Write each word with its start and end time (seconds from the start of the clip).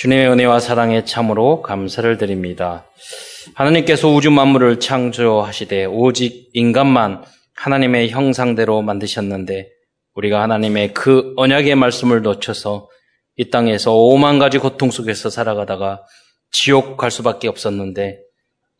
주님의 0.00 0.30
은혜와 0.30 0.60
사랑에 0.60 1.04
참으로 1.04 1.60
감사를 1.60 2.16
드립니다. 2.16 2.86
하나님께서 3.54 4.08
우주 4.08 4.30
만물을 4.30 4.80
창조하시되 4.80 5.84
오직 5.84 6.48
인간만 6.54 7.22
하나님의 7.54 8.08
형상대로 8.08 8.80
만드셨는데 8.80 9.68
우리가 10.14 10.40
하나님의 10.40 10.94
그 10.94 11.34
언약의 11.36 11.74
말씀을 11.74 12.22
놓쳐서 12.22 12.88
이 13.36 13.50
땅에서 13.50 13.94
오만 13.94 14.38
가지 14.38 14.56
고통 14.56 14.90
속에서 14.90 15.28
살아가다가 15.28 16.02
지옥 16.50 16.96
갈 16.96 17.10
수밖에 17.10 17.46
없었는데 17.46 18.20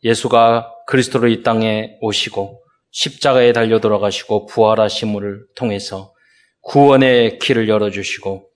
예수가 0.03 0.73
그리스도로 0.87 1.27
이 1.27 1.43
땅에 1.43 1.97
오시고 2.01 2.63
십자가에 2.89 3.53
달려 3.53 3.79
돌아가시고 3.79 4.47
부활하심을 4.47 5.45
통해서 5.53 6.15
구원의 6.63 7.37
길을 7.37 7.69
열어주시고 7.69 8.50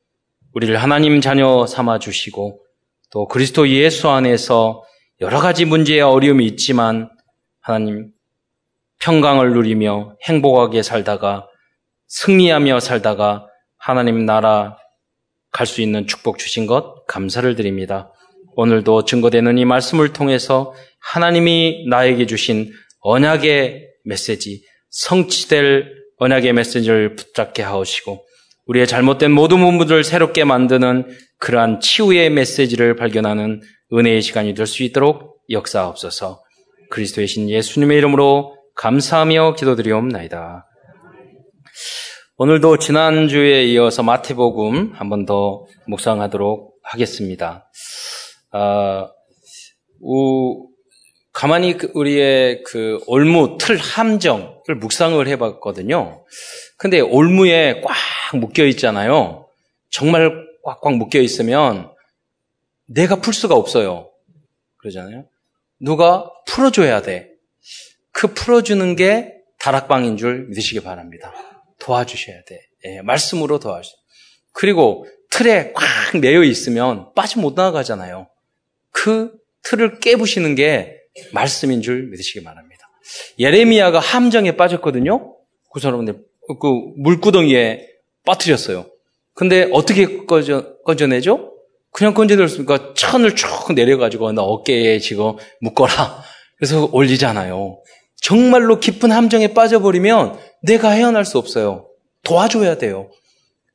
우리를 0.55 0.81
하나님 0.81 1.19
자녀 1.19 1.65
삼아 1.67 1.99
주시고 1.99 2.61
또 3.11 3.27
그리스도 3.27 3.67
예수 3.69 4.09
안에서 4.09 4.83
여러 5.19 5.39
가지 5.39 5.65
문제의 5.65 6.01
어려움이 6.01 6.45
있지만 6.47 7.09
하나님 7.59 8.11
평강을 8.99 9.53
누리며 9.53 10.15
행복하게 10.23 10.81
살다가 10.81 11.47
승리하며 12.07 12.79
살다가 12.79 13.47
하나님 13.77 14.25
나라 14.25 14.77
갈 15.51 15.67
수 15.67 15.81
있는 15.81 16.07
축복 16.07 16.37
주신 16.37 16.67
것 16.67 17.05
감사를 17.05 17.55
드립니다. 17.55 18.11
오늘도 18.55 19.05
증거되는 19.05 19.57
이 19.57 19.65
말씀을 19.65 20.13
통해서 20.13 20.73
하나님이 20.99 21.85
나에게 21.89 22.25
주신 22.25 22.71
언약의 23.01 23.87
메시지, 24.05 24.63
성취될 24.89 25.91
언약의 26.17 26.53
메시지를 26.53 27.15
붙잡게 27.15 27.63
하시고 27.63 28.24
우리의 28.65 28.87
잘못된 28.87 29.31
모든 29.31 29.59
부분들을 29.59 30.03
새롭게 30.03 30.43
만드는 30.43 31.07
그러한 31.37 31.79
치유의 31.79 32.29
메시지를 32.31 32.95
발견하는 32.95 33.61
은혜의 33.93 34.21
시간이 34.21 34.53
될 34.53 34.65
수 34.65 34.83
있도록 34.83 35.37
역사옵소서. 35.49 36.41
그리스도의 36.89 37.27
신 37.27 37.49
예수님의 37.49 37.97
이름으로 37.99 38.55
감사하며 38.75 39.55
기도드리옵나이다. 39.55 40.65
오늘도 42.37 42.79
지난주에 42.79 43.63
이어서 43.65 44.03
마태복음 44.03 44.93
한 44.95 45.09
번 45.09 45.25
더 45.25 45.65
묵상하도록 45.87 46.73
하겠습니다. 46.83 47.69
아, 48.51 49.07
우, 50.01 50.67
가만히 51.31 51.77
그 51.77 51.91
우리의 51.93 52.63
그 52.63 52.99
올무 53.07 53.57
틀 53.59 53.77
함정을 53.77 54.75
묵상을 54.79 55.25
해봤거든요. 55.27 56.25
근데 56.77 56.99
올무에 56.99 57.81
꽉 57.81 57.93
묶여 58.39 58.65
있잖아요. 58.65 59.47
정말 59.89 60.45
꽉꽉 60.63 60.95
묶여 60.95 61.19
있으면 61.19 61.91
내가 62.85 63.17
풀 63.17 63.33
수가 63.33 63.55
없어요. 63.55 64.11
그러잖아요. 64.77 65.25
누가 65.79 66.29
풀어줘야 66.47 67.01
돼. 67.01 67.31
그 68.11 68.33
풀어주는 68.33 68.95
게 68.95 69.33
다락방인 69.59 70.17
줄 70.17 70.47
믿으시기 70.47 70.81
바랍니다. 70.81 71.33
도와주셔야 71.79 72.43
돼. 72.45 72.61
예, 72.85 73.01
말씀으로 73.01 73.59
도와주세요. 73.59 73.95
그리고 74.53 75.05
틀에 75.29 75.73
꽉 75.73 76.17
매여 76.19 76.43
있으면 76.43 77.13
빠져 77.13 77.41
못 77.41 77.55
나가잖아요. 77.55 78.27
그 78.91 79.33
틀을 79.63 79.99
깨부시는 79.99 80.55
게 80.55 80.97
말씀인 81.33 81.81
줄 81.81 82.07
믿으시기 82.09 82.43
바랍니다. 82.43 82.87
예레미야가 83.39 83.99
함정에 83.99 84.55
빠졌거든요. 84.55 85.35
그 85.71 85.79
사람들 85.79 86.23
그 86.61 86.67
물구덩이에 86.97 87.94
빠뜨렸어요. 88.25 88.85
근데 89.33 89.69
어떻게 89.71 90.25
꺼져, 90.25 90.75
꺼져내죠? 90.85 91.53
그냥 91.91 92.13
건져들었으니까 92.13 92.93
천을 92.95 93.35
쭉 93.35 93.47
내려가지고 93.73 94.31
나 94.33 94.41
어깨에 94.41 94.99
지금 94.99 95.33
묶어라. 95.61 96.23
그래서 96.57 96.89
올리잖아요. 96.91 97.81
정말로 98.21 98.79
깊은 98.79 99.11
함정에 99.11 99.53
빠져버리면 99.53 100.37
내가 100.63 100.89
헤어날 100.89 101.25
수 101.25 101.37
없어요. 101.37 101.89
도와줘야 102.23 102.77
돼요. 102.77 103.09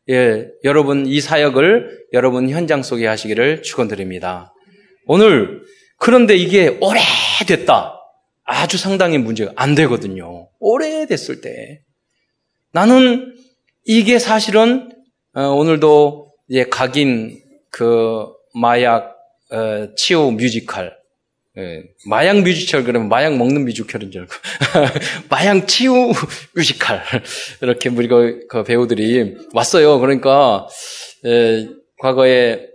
예, 0.09 0.49
여러분 0.65 1.07
이 1.07 1.21
사역을 1.21 2.07
여러분 2.13 2.51
현장 2.51 2.83
속에 2.83 3.07
하시기를 3.07 3.63
축원드립니다. 3.63 4.53
오늘 5.07 5.63
그런데 5.99 6.35
이게 6.37 6.79
오래됐다. 6.81 7.95
아주 8.45 8.77
상당히 8.77 9.19
문제가 9.19 9.53
안 9.55 9.75
되거든요. 9.75 10.49
오래됐을 10.59 11.41
때. 11.41 11.83
나는 12.73 13.35
이게 13.93 14.21
사실은 14.21 14.89
어, 15.35 15.49
오늘도 15.49 16.33
이제 16.49 16.63
각인 16.63 17.41
그 17.73 18.25
마약 18.55 19.17
어, 19.51 19.93
치유 19.97 20.31
뮤지컬 20.31 20.97
예, 21.59 21.83
마약 22.07 22.39
뮤지컬 22.39 22.85
그러면 22.85 23.09
마약 23.09 23.37
먹는 23.37 23.65
뮤지컬인 23.65 24.13
줄 24.13 24.21
알고 24.21 24.33
마약 25.29 25.67
치유 25.67 26.13
뮤지컬 26.55 27.03
이렇게 27.63 27.89
우리가 27.89 28.17
그 28.49 28.63
배우들이 28.63 29.35
왔어요. 29.55 29.99
그러니까 29.99 30.69
예, 31.27 31.67
과거에 31.99 32.69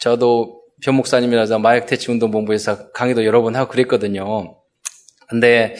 저도 0.00 0.62
변 0.82 0.96
목사님이라서 0.96 1.60
마약 1.60 1.86
퇴치 1.86 2.10
운동 2.10 2.32
본부에서 2.32 2.90
강의도 2.90 3.24
여러 3.24 3.40
번 3.40 3.54
하고 3.54 3.70
그랬거든요. 3.70 4.56
근데 5.28 5.76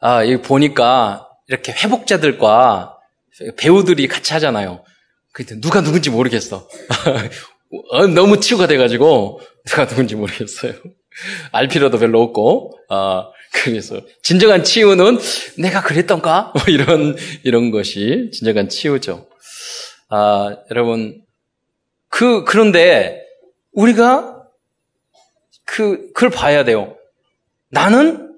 아, 0.00 0.26
여기 0.26 0.42
보니까 0.42 1.26
이렇게 1.48 1.72
회복자들과 1.72 2.95
배우들이 3.56 4.08
같이 4.08 4.32
하잖아요. 4.34 4.84
그때 5.32 5.60
누가 5.60 5.82
누군지 5.82 6.10
모르겠어. 6.10 6.68
어, 7.90 8.06
너무 8.06 8.40
치유가 8.40 8.66
돼가지고 8.66 9.40
누가 9.66 9.86
누군지 9.86 10.14
모르겠어요. 10.14 10.74
알 11.52 11.68
필요도 11.68 11.98
별로 11.98 12.22
없고, 12.22 12.72
아, 12.88 13.28
그래서 13.52 14.00
진정한 14.22 14.64
치유는 14.64 15.18
내가 15.58 15.82
그랬던가? 15.82 16.52
뭐 16.56 16.62
이런 16.68 17.16
이런 17.42 17.70
것이 17.70 18.30
진정한 18.32 18.68
치유죠. 18.68 19.28
아, 20.08 20.56
여러분 20.70 21.22
그 22.08 22.44
그런데 22.44 23.22
우리가 23.72 24.42
그 25.64 26.12
그걸 26.12 26.30
봐야 26.30 26.64
돼요. 26.64 26.96
나는 27.70 28.34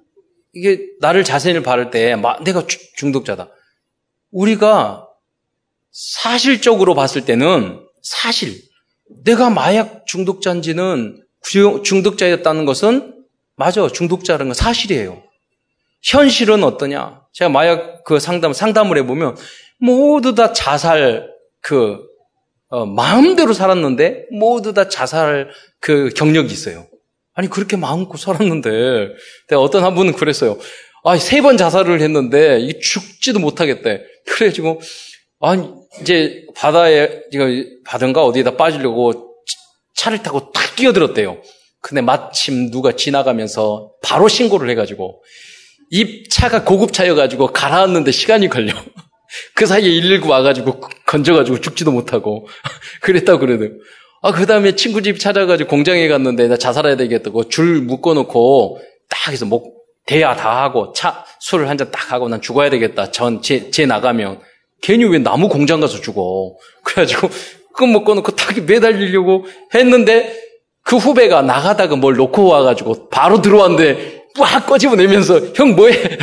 이게 0.55 0.87
나를 1.01 1.25
자신을 1.25 1.63
바를 1.63 1.91
때 1.91 2.17
내가 2.45 2.67
중독자다. 2.97 3.51
우리가 4.31 5.09
사실적으로 5.91 6.95
봤을 6.95 7.25
때는 7.25 7.81
사실 8.03 8.61
내가 9.25 9.51
마약 9.51 10.07
중독자인지는 10.07 11.25
중독자였다는 11.83 12.65
것은 12.65 13.15
맞아 13.57 13.89
중독자라는 13.89 14.47
건 14.47 14.55
사실이에요. 14.55 15.23
현실은 16.03 16.63
어떠냐? 16.63 17.23
제가 17.33 17.49
마약 17.49 18.05
그 18.05 18.21
상담 18.21 18.53
상담을 18.53 18.99
해보면 18.99 19.37
모두 19.81 20.35
다 20.35 20.53
자살 20.53 21.29
그 21.61 21.99
어, 22.69 22.85
마음대로 22.87 23.53
살았는데 23.53 24.27
모두 24.31 24.75
다 24.75 24.89
자살 24.89 25.51
그 25.81 26.11
경력이 26.11 26.53
있어요. 26.53 26.87
아니 27.35 27.49
그렇게 27.49 27.77
마음고 27.77 28.17
살았는데 28.17 29.09
어떤 29.57 29.85
한 29.85 29.95
분은 29.95 30.15
그랬어요. 30.15 30.59
아 31.05 31.17
세 31.17 31.41
번 31.41 31.57
자살을 31.57 32.01
했는데 32.01 32.61
이 32.61 32.81
죽지도 32.81 33.39
못하겠대. 33.39 34.03
그래가지고 34.27 34.81
아니 35.41 35.69
이제 36.01 36.45
바다에 36.57 37.23
이거 37.33 37.47
바다인가 37.85 38.25
어디에다 38.25 38.57
빠지려고 38.57 39.35
차를 39.97 40.23
타고 40.23 40.53
탁 40.53 40.77
끼어들었대요. 40.77 41.41
근데 41.81 42.01
마침 42.01 42.71
누가 42.71 42.93
지나가면서 42.93 43.93
바로 44.03 44.29
신고를 44.29 44.69
해가지고 44.71 45.23
이 45.91 46.25
차가 46.29 46.65
고급차여가지고 46.65 47.49
가라앉는데 47.53 48.11
시간이 48.11 48.49
걸려. 48.49 48.73
그 49.55 49.67
사이에 49.67 50.01
119 50.01 50.29
와가지고 50.29 50.81
건져가지고 51.07 51.61
죽지도 51.61 51.93
못하고 51.93 52.49
그랬다고 53.03 53.39
그래도. 53.39 53.67
아, 54.21 54.33
그 54.33 54.47
다음에 54.47 54.75
친구 54.75 55.01
집 55.03 55.21
찾아가지고 55.21 55.71
공장에 55.71 56.09
갔는데 56.09 56.49
나 56.49 56.57
자살해야 56.57 56.97
되겠다고 56.97 57.49
줄 57.49 57.81
묶어놓고 57.83 58.81
딱 59.09 59.33
해서 59.33 59.47
목, 59.47 59.78
대야 60.09 60.35
다 60.35 60.63
하고 60.63 60.93
차, 60.95 61.25
술을 61.39 61.69
한 61.69 61.77
잔 61.77 61.91
딱 61.91 62.13
하고 62.13 62.29
난 62.29 62.41
죽어야 62.41 62.71
되겠다. 62.71 63.11
전, 63.11 63.43
제, 63.43 63.71
제 63.71 63.87
나가면. 63.87 64.41
괜히 64.81 65.05
왜 65.05 65.19
나무 65.19 65.49
공장 65.49 65.81
가서 65.81 66.01
죽어. 66.01 66.57
그래가지고 66.85 67.29
그 67.75 67.85
묶어놓고 67.85 68.33
딱 68.35 68.59
매달리려고 68.65 69.45
했는데 69.75 70.35
그 70.83 70.97
후배가 70.97 71.43
나가다가 71.43 71.97
뭘 71.97 72.17
놓고 72.17 72.47
와가지고 72.47 73.11
바로 73.11 73.43
들어왔는데 73.43 74.25
막 74.39 74.67
꺼집어내면서 74.67 75.53
형 75.55 75.77
뭐해? 75.77 76.19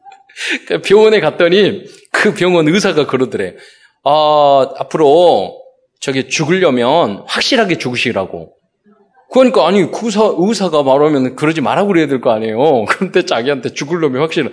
병원에 0.84 1.20
갔더니 1.20 1.84
그 2.12 2.32
병원 2.34 2.68
의사가 2.68 3.06
그러더래. 3.06 3.54
아, 4.04 4.66
앞으로 4.78 5.60
저기 6.00 6.28
죽으려면 6.28 7.24
확실하게 7.26 7.78
죽으시라고. 7.78 8.55
그러니까 9.40 9.66
아니 9.68 9.90
그 9.90 10.06
의사, 10.06 10.22
의사가 10.36 10.82
말하면 10.82 11.36
그러지 11.36 11.60
말라고 11.60 11.88
그래야 11.88 12.06
될 12.06 12.20
거 12.20 12.30
아니에요. 12.30 12.84
그런데 12.88 13.24
자기한테 13.24 13.74
죽으려면 13.74 14.22
확실히 14.22 14.50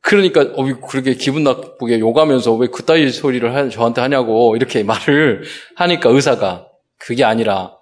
그러니까 0.00 0.42
어, 0.54 0.64
그렇게 0.88 1.14
기분 1.14 1.44
나쁘게 1.44 2.00
욕하면서 2.00 2.54
왜 2.54 2.68
그따위 2.68 3.10
소리를 3.10 3.70
저한테 3.70 4.00
하냐고 4.00 4.56
이렇게 4.56 4.82
말을 4.84 5.44
하니까 5.76 6.10
의사가 6.10 6.66
그게 6.98 7.24
아니라 7.24 7.72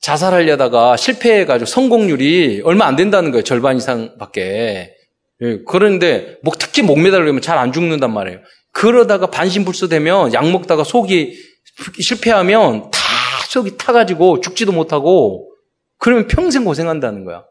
자살하려다가 0.00 0.96
실패해가지고 0.96 1.66
성공률이 1.66 2.62
얼마 2.64 2.86
안 2.86 2.96
된다는 2.96 3.30
거예요. 3.30 3.44
절반 3.44 3.76
이상밖에. 3.76 4.94
예, 5.42 5.58
그런데 5.66 6.36
뭐 6.42 6.52
특히 6.58 6.82
목 6.82 6.98
매달리면 7.00 7.40
잘 7.40 7.56
안 7.58 7.72
죽는단 7.72 8.12
말이에요. 8.12 8.40
그러다가 8.72 9.26
반신불수되면 9.28 10.34
약 10.34 10.50
먹다가 10.50 10.84
속이 10.84 11.34
실패하면 12.00 12.90
다 12.90 12.98
속이 13.48 13.76
타가지고 13.76 14.40
죽지도 14.40 14.72
못하고 14.72 15.51
그러면 16.02 16.26
평생 16.26 16.64
고생한다는 16.64 17.24
거야. 17.24 17.44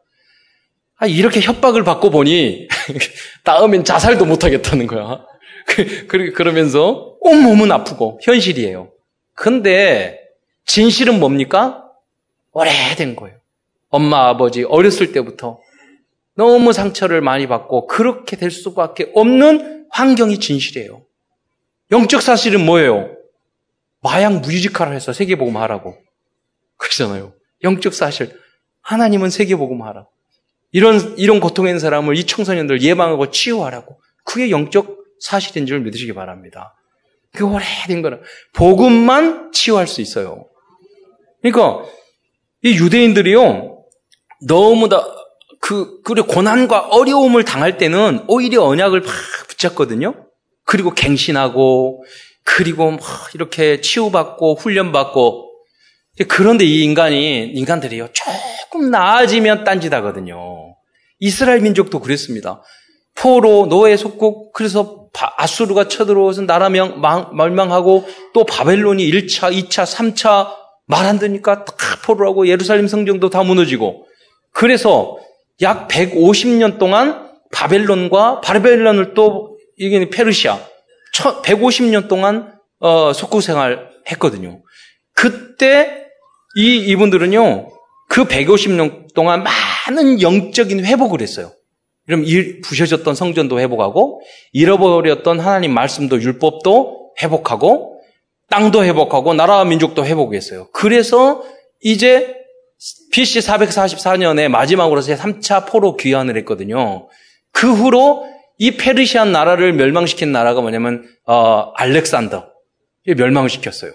아, 0.97 1.07
이렇게 1.07 1.39
협박을 1.39 1.85
받고 1.85 2.09
보니 2.09 2.67
다음엔 3.45 3.85
자살도 3.85 4.25
못하겠다는 4.25 4.87
거야. 4.87 5.25
그, 6.09 6.33
그러면서 6.33 7.15
온몸은 7.21 7.71
아프고 7.71 8.19
현실이에요. 8.21 8.91
근데 9.35 10.19
진실은 10.65 11.21
뭡니까? 11.21 11.85
오래된 12.51 13.15
거예요. 13.15 13.37
엄마, 13.87 14.27
아버지 14.27 14.65
어렸을 14.65 15.13
때부터 15.13 15.61
너무 16.35 16.73
상처를 16.73 17.21
많이 17.21 17.47
받고 17.47 17.87
그렇게 17.87 18.35
될 18.35 18.51
수밖에 18.51 19.13
없는 19.15 19.85
환경이 19.91 20.41
진실이에요. 20.41 21.03
영적 21.91 22.21
사실은 22.21 22.65
뭐예요? 22.65 23.15
마약 24.01 24.41
무유직화를 24.41 24.93
해서 24.93 25.13
세계복음 25.13 25.55
하라고. 25.55 25.95
그러잖아요. 26.75 27.31
영적 27.63 27.93
사실. 27.93 28.40
하나님은 28.81 29.29
세계복음 29.29 29.81
하라. 29.81 30.07
이런, 30.71 31.17
이런 31.17 31.39
고통에 31.39 31.69
있는 31.69 31.79
사람을 31.79 32.17
이 32.17 32.25
청소년들 32.25 32.81
예방하고 32.81 33.29
치유하라고. 33.31 33.99
그게 34.23 34.49
영적 34.49 34.97
사실인 35.19 35.65
줄 35.65 35.81
믿으시기 35.81 36.13
바랍니다. 36.13 36.75
그 37.33 37.45
오래된 37.45 38.01
거는 38.01 38.21
복음만 38.53 39.51
치유할 39.51 39.87
수 39.87 40.01
있어요. 40.01 40.45
그러니까 41.41 41.85
이 42.63 42.75
유대인들이요 42.77 43.83
너무 44.47 44.89
다 44.89 45.03
그, 45.61 46.01
그리고 46.01 46.27
고난과 46.27 46.87
어려움을 46.89 47.45
당할 47.45 47.77
때는 47.77 48.25
오히려 48.27 48.63
언약을 48.63 49.01
막 49.01 49.11
붙잡거든요. 49.47 50.27
그리고 50.65 50.91
갱신하고, 50.91 52.03
그리고 52.43 52.91
막 52.91 52.99
이렇게 53.35 53.79
치유받고, 53.79 54.55
훈련받고. 54.55 55.50
그런데 56.27 56.65
이 56.65 56.83
인간이, 56.83 57.45
인간들이요, 57.45 58.09
조금 58.13 58.91
나아지면 58.91 59.63
딴짓하거든요. 59.63 60.75
이스라엘 61.19 61.61
민족도 61.61 61.99
그랬습니다. 61.99 62.61
포로, 63.15 63.67
노예 63.67 63.97
속국, 63.97 64.53
그래서 64.53 65.07
아수르가 65.13 65.87
쳐들어와서 65.87 66.41
나라 66.43 66.69
명, 66.69 67.01
멸망하고, 67.35 68.05
또 68.33 68.45
바벨론이 68.45 69.09
1차, 69.11 69.51
2차, 69.51 69.85
3차 69.85 70.53
말 70.87 71.05
안 71.05 71.19
듣니까 71.19 71.63
다 71.65 71.75
포로하고 72.03 72.47
예루살렘 72.47 72.87
성경도 72.87 73.29
다 73.29 73.43
무너지고, 73.43 74.05
그래서 74.51 75.17
약 75.61 75.87
150년 75.87 76.79
동안 76.79 77.29
바벨론과 77.53 78.41
바벨론을 78.41 79.13
또 79.13 79.57
이게 79.77 80.09
페르시아 80.09 80.59
150년 81.43 82.07
동안 82.07 82.53
어, 82.79 83.13
속국 83.13 83.41
생활 83.41 83.89
했거든요. 84.09 84.61
그때 85.13 86.07
이 86.55 86.77
이분들은요 86.77 87.69
그 88.09 88.25
150년 88.25 89.13
동안 89.13 89.43
많은 89.43 90.21
영적인 90.21 90.83
회복을 90.85 91.21
했어요. 91.21 91.51
그럼 92.05 92.25
부셔졌던 92.63 93.15
성전도 93.15 93.59
회복하고 93.59 94.21
잃어버렸던 94.51 95.39
하나님 95.39 95.73
말씀도 95.73 96.21
율법도 96.21 97.13
회복하고 97.21 98.01
땅도 98.49 98.83
회복하고 98.83 99.33
나라와 99.33 99.63
민족도 99.63 100.05
회복했어요. 100.05 100.67
그래서 100.73 101.43
이제 101.81 102.35
BC 103.11 103.39
444년에 103.39 104.49
마지막으로 104.49 105.01
제 105.01 105.15
3차 105.15 105.67
포로 105.67 105.95
귀환을 105.95 106.35
했거든요. 106.37 107.07
그 107.51 107.71
후로 107.71 108.25
이 108.57 108.71
페르시안 108.71 109.31
나라를 109.31 109.73
멸망시킨 109.73 110.31
나라가 110.31 110.61
뭐냐면 110.61 111.07
어, 111.25 111.71
알렉산더 111.75 112.47
멸망을 113.15 113.49
시켰어요. 113.49 113.93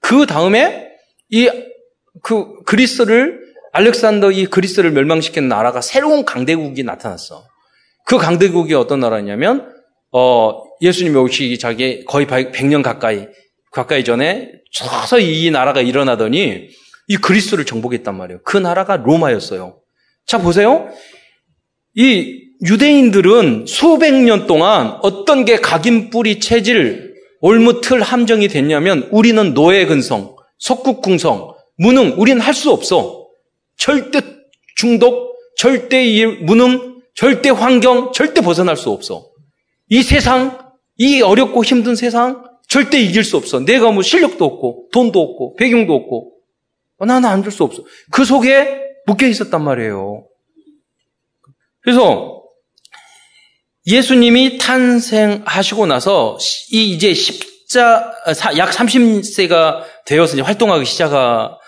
그 0.00 0.26
다음에 0.26 0.88
이 1.30 1.48
그 2.22 2.62
그리스를 2.64 3.40
알렉산더 3.72 4.30
이 4.30 4.46
그리스를 4.46 4.92
멸망시킨 4.92 5.48
나라가 5.48 5.80
새로운 5.80 6.24
강대국이 6.24 6.84
나타났어. 6.84 7.44
그 8.06 8.18
강대국이 8.18 8.74
어떤 8.74 9.00
나라냐면 9.00 9.72
어, 10.12 10.62
예수님이 10.80 11.16
오시기 11.16 11.58
자기 11.58 12.04
거의 12.04 12.26
100년 12.26 12.82
가까이 12.82 13.26
가까이 13.72 14.04
전에 14.04 14.52
서서히 14.72 15.44
이 15.44 15.50
나라가 15.50 15.80
일어나더니 15.80 16.68
이 17.08 17.16
그리스를 17.16 17.64
정복했단 17.64 18.16
말이에요. 18.16 18.40
그 18.44 18.56
나라가 18.56 18.96
로마였어요. 18.96 19.78
자, 20.26 20.38
보세요. 20.38 20.88
이 21.94 22.40
유대인들은 22.64 23.66
수백 23.66 24.14
년 24.14 24.46
동안 24.46 24.98
어떤 25.02 25.44
게 25.44 25.56
각인 25.56 26.10
뿌리 26.10 26.40
체질, 26.40 27.14
올무틀 27.40 28.00
함정이 28.00 28.48
됐냐면 28.48 29.08
우리는 29.10 29.52
노예 29.52 29.84
근성, 29.84 30.34
석국궁성, 30.60 31.53
무능, 31.76 32.14
우리는 32.18 32.40
할 32.40 32.54
수 32.54 32.70
없어. 32.70 33.28
절대 33.76 34.20
중독, 34.76 35.36
절대 35.56 36.26
무능, 36.42 37.02
절대 37.14 37.50
환경, 37.50 38.12
절대 38.12 38.40
벗어날 38.40 38.76
수 38.76 38.90
없어. 38.90 39.28
이 39.88 40.02
세상, 40.02 40.58
이 40.98 41.20
어렵고 41.22 41.64
힘든 41.64 41.94
세상, 41.96 42.44
절대 42.68 43.00
이길 43.00 43.24
수 43.24 43.36
없어. 43.36 43.60
내가 43.60 43.90
뭐 43.90 44.02
실력도 44.02 44.44
없고, 44.44 44.88
돈도 44.92 45.20
없고, 45.20 45.56
배경도 45.56 45.94
없고, 45.94 46.32
어, 46.98 47.06
나는 47.06 47.28
안 47.28 47.42
줄 47.42 47.50
수 47.52 47.64
없어. 47.64 47.84
그 48.10 48.24
속에 48.24 48.80
묶여 49.06 49.26
있었단 49.26 49.62
말이에요. 49.62 50.26
그래서 51.80 52.42
예수님이 53.86 54.56
탄생하시고 54.58 55.86
나서 55.86 56.38
이 56.70 56.92
이제 56.94 57.12
십자 57.12 58.12
약 58.56 58.70
30세가 58.70 59.82
되어서 60.06 60.32
이제 60.34 60.42
활동하기 60.42 60.86
시작하 60.86 61.44
어, 61.44 61.58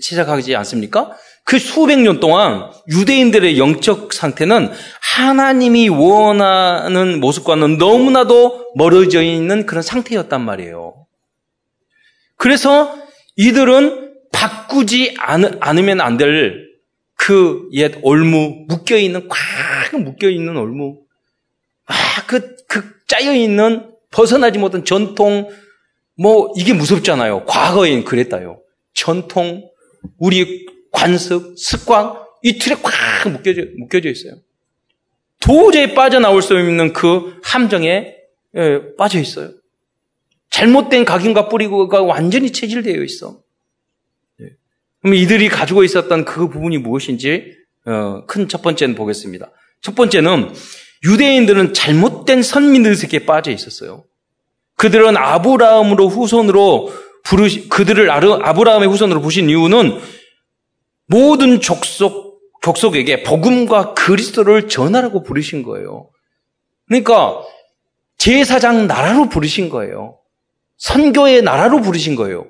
시작하지 0.00 0.56
않습니까? 0.56 1.16
그 1.44 1.58
수백 1.58 1.98
년 1.98 2.20
동안 2.20 2.70
유대인들의 2.88 3.58
영적 3.58 4.12
상태는 4.12 4.70
하나님이 5.00 5.88
원하는 5.88 7.20
모습과는 7.20 7.78
너무나도 7.78 8.72
멀어져 8.76 9.22
있는 9.22 9.66
그런 9.66 9.82
상태였단 9.82 10.40
말이에요. 10.40 11.06
그래서 12.36 12.94
이들은 13.36 14.12
바꾸지 14.32 15.16
않으면 15.18 16.00
안 16.00 16.16
될 16.16 16.72
그 17.24 17.68
옛 17.72 18.00
올무, 18.02 18.64
묶여있는, 18.68 19.28
꽉 19.28 19.96
묶여있는 19.96 20.56
올무. 20.56 20.98
아, 21.86 21.94
그, 22.26 22.56
그 22.66 22.82
짜여있는 23.06 23.92
벗어나지 24.10 24.58
못한 24.58 24.84
전통, 24.84 25.48
뭐, 26.18 26.52
이게 26.56 26.72
무섭잖아요. 26.72 27.44
과거엔 27.44 28.04
그랬다요. 28.04 28.58
전통, 28.94 29.70
우리 30.18 30.66
관습, 30.90 31.58
습관, 31.58 32.14
이 32.42 32.58
틀에 32.58 32.76
꽉 32.82 32.92
묶여져, 33.30 33.62
묶여져 33.78 34.10
있어요. 34.10 34.34
도저히 35.40 35.94
빠져나올 35.94 36.42
수 36.42 36.54
없는 36.54 36.92
그 36.92 37.40
함정에 37.42 38.14
예, 38.54 38.80
빠져 38.96 39.18
있어요. 39.18 39.50
잘못된 40.50 41.04
각인과 41.04 41.48
뿌리가 41.48 42.02
완전히 42.02 42.52
체질되어 42.52 43.02
있어. 43.02 43.40
그럼 45.00 45.14
이들이 45.14 45.48
가지고 45.48 45.82
있었던 45.82 46.24
그 46.24 46.48
부분이 46.48 46.78
무엇인지 46.78 47.56
어, 47.86 48.24
큰 48.26 48.48
첫 48.48 48.62
번째는 48.62 48.94
보겠습니다. 48.94 49.50
첫 49.80 49.94
번째는 49.96 50.52
유대인들은 51.04 51.74
잘못된 51.74 52.42
선민의식에 52.42 53.26
빠져 53.26 53.50
있었어요. 53.50 54.04
그들은 54.76 55.16
아브라함으로 55.16 56.08
후손으로 56.08 56.92
부르시, 57.24 57.68
그들을 57.68 58.10
아브라함의 58.10 58.88
후손으로 58.88 59.20
부신 59.20 59.48
이유는 59.48 60.00
모든 61.06 61.60
족속, 61.60 62.40
족속에게 62.62 63.22
복음과 63.22 63.94
그리스도를 63.94 64.68
전하라고 64.68 65.22
부르신 65.22 65.62
거예요. 65.62 66.08
그러니까 66.86 67.42
제사장 68.18 68.86
나라로 68.86 69.28
부르신 69.28 69.68
거예요. 69.68 70.18
선교의 70.78 71.42
나라로 71.42 71.80
부르신 71.80 72.16
거예요. 72.16 72.46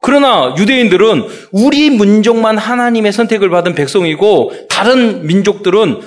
그러나 0.00 0.54
유대인들은 0.58 1.24
우리 1.52 1.88
민족만 1.88 2.58
하나님의 2.58 3.12
선택을 3.12 3.48
받은 3.48 3.74
백성이고 3.74 4.52
다른 4.68 5.26
민족들은 5.26 6.02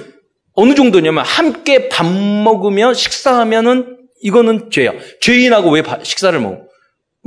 어느 0.53 0.75
정도냐면 0.75 1.25
함께 1.25 1.89
밥 1.89 2.06
먹으며 2.06 2.94
식사하면은 2.94 3.98
이거는 4.22 4.70
죄야. 4.70 4.94
죄인하고 5.22 5.72
왜 5.72 5.84
식사를 6.03 6.39
먹어? 6.39 6.66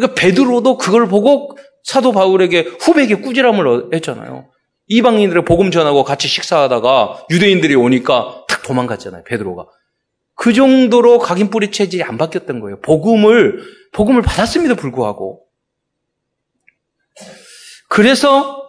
그러니까 0.00 0.14
베드로도 0.14 0.78
그걸 0.78 1.06
보고 1.06 1.56
사도 1.84 2.12
바울에게 2.12 2.76
후배에게 2.80 3.16
꾸지람을 3.16 3.94
했잖아요. 3.94 4.48
이방인들의 4.88 5.44
복음 5.44 5.70
전하고 5.70 6.02
같이 6.02 6.26
식사하다가 6.26 7.26
유대인들이 7.30 7.74
오니까 7.74 8.44
탁 8.48 8.62
도망갔잖아요. 8.62 9.22
베드로가. 9.24 9.66
그 10.34 10.52
정도로 10.52 11.18
각인 11.18 11.50
뿌리 11.50 11.70
체질이 11.70 12.02
안 12.02 12.16
바뀌었던 12.16 12.60
거예요. 12.60 12.80
복음을 12.80 13.62
복음을 13.92 14.22
받았음에도 14.22 14.74
불구하고 14.74 15.42
그래서 17.88 18.68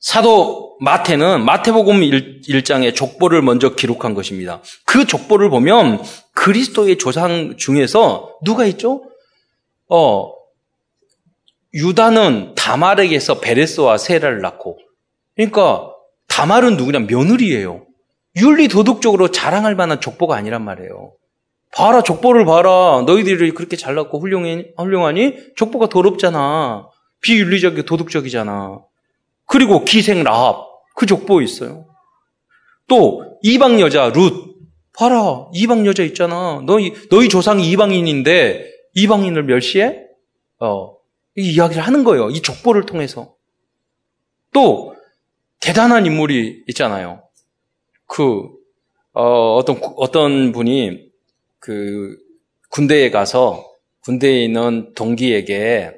사도 0.00 0.76
마태는 0.80 1.44
마태복음 1.44 2.00
1장에 2.00 2.94
족보를 2.94 3.42
먼저 3.42 3.74
기록한 3.74 4.14
것입니다. 4.14 4.62
그 4.84 5.06
족보를 5.06 5.50
보면 5.50 6.02
그리스도의 6.34 6.98
조상 6.98 7.56
중에서 7.56 8.36
누가 8.44 8.66
있죠? 8.66 9.02
어, 9.94 10.34
유다는 11.72 12.56
다말에게서 12.56 13.38
베레스와 13.38 13.96
세라를 13.96 14.40
낳고 14.40 14.78
그러니까 15.36 15.92
다말은 16.26 16.76
누구냐 16.76 17.00
며느리예요. 17.00 17.86
윤리 18.36 18.66
도덕적으로 18.66 19.30
자랑할 19.30 19.76
만한 19.76 20.00
족보가 20.00 20.34
아니란 20.34 20.64
말이에요. 20.64 21.12
봐라 21.72 22.02
족보를 22.02 22.44
봐라 22.44 23.04
너희들이 23.06 23.52
그렇게 23.52 23.76
잘났고 23.76 24.18
훌륭해, 24.18 24.72
훌륭하니 24.76 25.54
족보가 25.54 25.88
더럽잖아. 25.88 26.88
비윤리적이고 27.20 27.84
도덕적이잖아. 27.84 28.80
그리고 29.46 29.84
기생 29.84 30.24
라합 30.24 30.66
그 30.96 31.06
족보 31.06 31.40
있어요. 31.40 31.86
또 32.88 33.38
이방 33.42 33.80
여자 33.80 34.08
룻 34.10 34.54
봐라 34.96 35.46
이방 35.52 35.86
여자 35.86 36.02
있잖아. 36.02 36.60
너희 36.66 36.92
너희 37.10 37.28
조상이 37.28 37.70
이방인인데 37.70 38.73
이방인을 38.94 39.44
멸시해? 39.44 40.04
어, 40.60 40.96
이 41.36 41.52
이야기를 41.52 41.82
하는 41.82 42.04
거예요. 42.04 42.30
이 42.30 42.40
족보를 42.40 42.86
통해서. 42.86 43.34
또, 44.52 44.94
대단한 45.60 46.06
인물이 46.06 46.64
있잖아요. 46.68 47.22
그, 48.06 48.48
어, 49.12 49.56
어떤, 49.56 49.80
어떤 49.96 50.52
분이 50.52 51.08
그 51.58 52.16
군대에 52.70 53.10
가서 53.10 53.72
군대에 54.00 54.44
있는 54.44 54.92
동기에게 54.94 55.92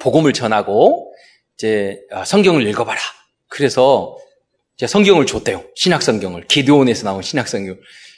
복음을 0.00 0.32
전하고 0.32 1.14
이제 1.54 2.00
아, 2.10 2.24
성경을 2.24 2.66
읽어봐라. 2.66 3.00
그래서 3.48 4.18
이제 4.76 4.86
성경을 4.86 5.26
줬대요. 5.26 5.64
신약 5.74 6.02
성경을. 6.02 6.46
기드온에서 6.46 7.04
나온 7.04 7.22
신약 7.22 7.48
성경. 7.48 7.76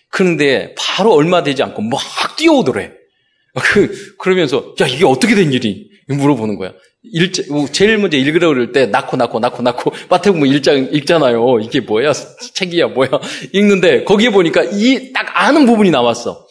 그런데 0.09 0.75
바로 0.77 1.13
얼마 1.13 1.43
되지 1.43 1.63
않고 1.63 1.83
막 1.83 2.01
뛰어오더래. 2.37 3.00
그, 3.55 4.15
그러면서, 4.19 4.75
야, 4.81 4.87
이게 4.87 5.05
어떻게 5.05 5.35
된 5.35 5.53
일이? 5.53 5.89
물어보는 6.09 6.57
거야. 6.57 6.73
일 7.03 7.33
제일 7.73 7.99
먼저 7.99 8.17
읽으려고 8.17 8.55
그럴 8.55 8.73
때, 8.73 8.87
낳고, 8.87 9.17
낳고, 9.17 9.39
낳고, 9.41 9.63
낳고, 9.63 9.93
마태복음 10.09 10.43
1장 10.43 10.93
읽잖아요. 10.95 11.61
이게 11.61 11.81
뭐야? 11.81 12.13
책이야, 12.55 12.89
뭐야? 12.89 13.09
읽는데, 13.53 14.05
거기에 14.05 14.31
보니까 14.31 14.65
이, 14.65 15.13
딱 15.13 15.27
아는 15.33 15.67
부분이 15.67 15.91
나왔어. 15.91 16.47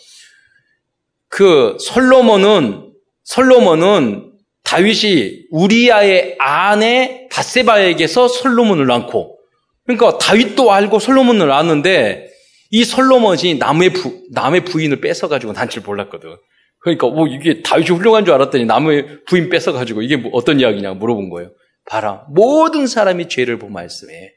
그, 1.30 1.78
솔로몬은, 1.80 2.92
솔로몬은 3.24 4.32
다윗이 4.64 5.46
우리아의 5.52 6.36
아내 6.40 7.28
바세바에게서 7.32 8.28
솔로몬을 8.28 8.88
낳고, 8.88 9.38
그러니까 9.86 10.18
다윗도 10.18 10.72
알고 10.72 11.00
솔로몬을 11.00 11.48
낳았는데, 11.48 12.28
이 12.72 12.84
솔로몬이 12.84 13.56
남의 13.56 13.94
부, 13.94 14.22
남의 14.32 14.66
부인을 14.66 15.02
뺏어가지고 15.02 15.54
난 15.54 15.70
줄 15.70 15.82
몰랐거든. 15.84 16.36
그러니까 16.80 17.08
뭐 17.08 17.28
이게 17.28 17.62
다윗이 17.62 17.90
훌륭한 17.90 18.26
줄 18.26 18.34
알았더니 18.34 18.66
남의 18.66 19.26
부인 19.26 19.50
뺏어가지고 19.50 20.02
이게 20.02 20.16
뭐 20.18 20.32
어떤 20.34 20.60
이야기냐 20.60 20.94
물어본 20.94 21.30
거예요. 21.30 21.52
봐라. 21.86 22.26
모든 22.30 22.88
사람이 22.88 23.30
죄를 23.30 23.60
보 23.60 23.68
말씀에 23.68 24.32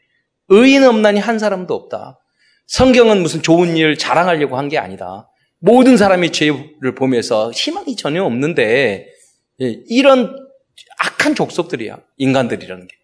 의인 0.49 0.84
없나니 0.84 1.20
한 1.20 1.38
사람도 1.38 1.75
없다. 1.75 2.18
성경은 2.66 3.22
무슨 3.22 3.42
좋은 3.42 3.76
일 3.76 3.96
자랑하려고 3.99 4.56
한 4.56 4.68
게 4.68 4.78
아니다. 4.78 5.28
모든 5.61 5.96
사람이 5.96 6.30
죄를 6.32 6.94
보면서 6.96 7.52
희망이 7.52 7.94
전혀 7.96 8.25
없는데 8.25 9.06
예, 9.61 9.76
이런 9.88 10.34
악한 10.99 11.34
족속들이야. 11.37 11.99
인간들이라는 12.16 12.88
게. 12.88 12.96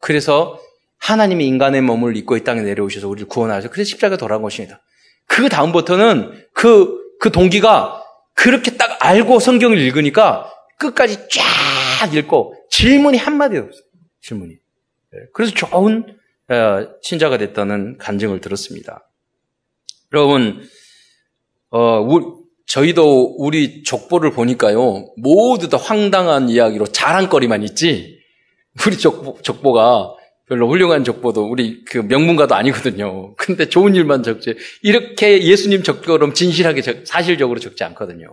그래서 0.00 0.60
하나님이 0.98 1.46
인간의 1.46 1.80
몸을 1.80 2.16
입고 2.16 2.36
이 2.36 2.44
땅에 2.44 2.60
내려오셔서 2.60 3.08
우리를 3.08 3.28
구원하셔서 3.28 3.70
그래서 3.72 3.88
십자가 3.88 4.16
돌아간 4.16 4.42
것입니다. 4.42 4.82
그 5.26 5.48
다음부터는 5.48 6.44
그, 6.52 6.98
그 7.20 7.30
동기가 7.32 8.01
그렇게 8.34 8.76
딱 8.76 9.04
알고 9.04 9.40
성경을 9.40 9.78
읽으니까 9.78 10.52
끝까지 10.78 11.28
쫙 11.28 12.14
읽고 12.14 12.54
질문이 12.70 13.18
한마디도 13.18 13.64
없어요. 13.64 13.82
질문이. 14.20 14.54
네, 15.12 15.18
그래서 15.32 15.52
좋은 15.54 16.16
어, 16.48 16.88
신자가 17.02 17.38
됐다는 17.38 17.98
간증을 17.98 18.40
들었습니다. 18.40 19.08
여러분, 20.12 20.62
어, 21.70 22.00
우리, 22.00 22.26
저희도 22.66 23.36
우리 23.38 23.82
족보를 23.82 24.32
보니까요, 24.32 25.12
모두 25.16 25.68
다 25.68 25.78
황당한 25.78 26.48
이야기로 26.48 26.86
자랑거리만 26.86 27.62
있지, 27.62 28.18
우리 28.86 28.98
족보, 28.98 29.40
족보가 29.42 30.14
별로 30.52 30.68
훌륭한 30.68 31.02
족보도 31.02 31.50
우리 31.50 31.82
그 31.86 31.96
명문가도 31.96 32.54
아니거든요. 32.54 33.34
근데 33.36 33.70
좋은 33.70 33.94
일만 33.94 34.22
적지. 34.22 34.54
이렇게 34.82 35.42
예수님 35.42 35.82
적처럼 35.82 36.34
진실하게 36.34 36.82
적, 36.82 37.06
사실적으로 37.06 37.58
적지 37.58 37.84
않거든요. 37.84 38.26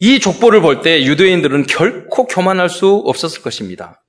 이 0.00 0.20
족보를 0.20 0.60
볼 0.60 0.82
때 0.82 1.02
유대인들은 1.02 1.64
결코 1.64 2.26
교만할 2.26 2.68
수 2.68 3.02
없었을 3.06 3.40
것입니다. 3.40 4.04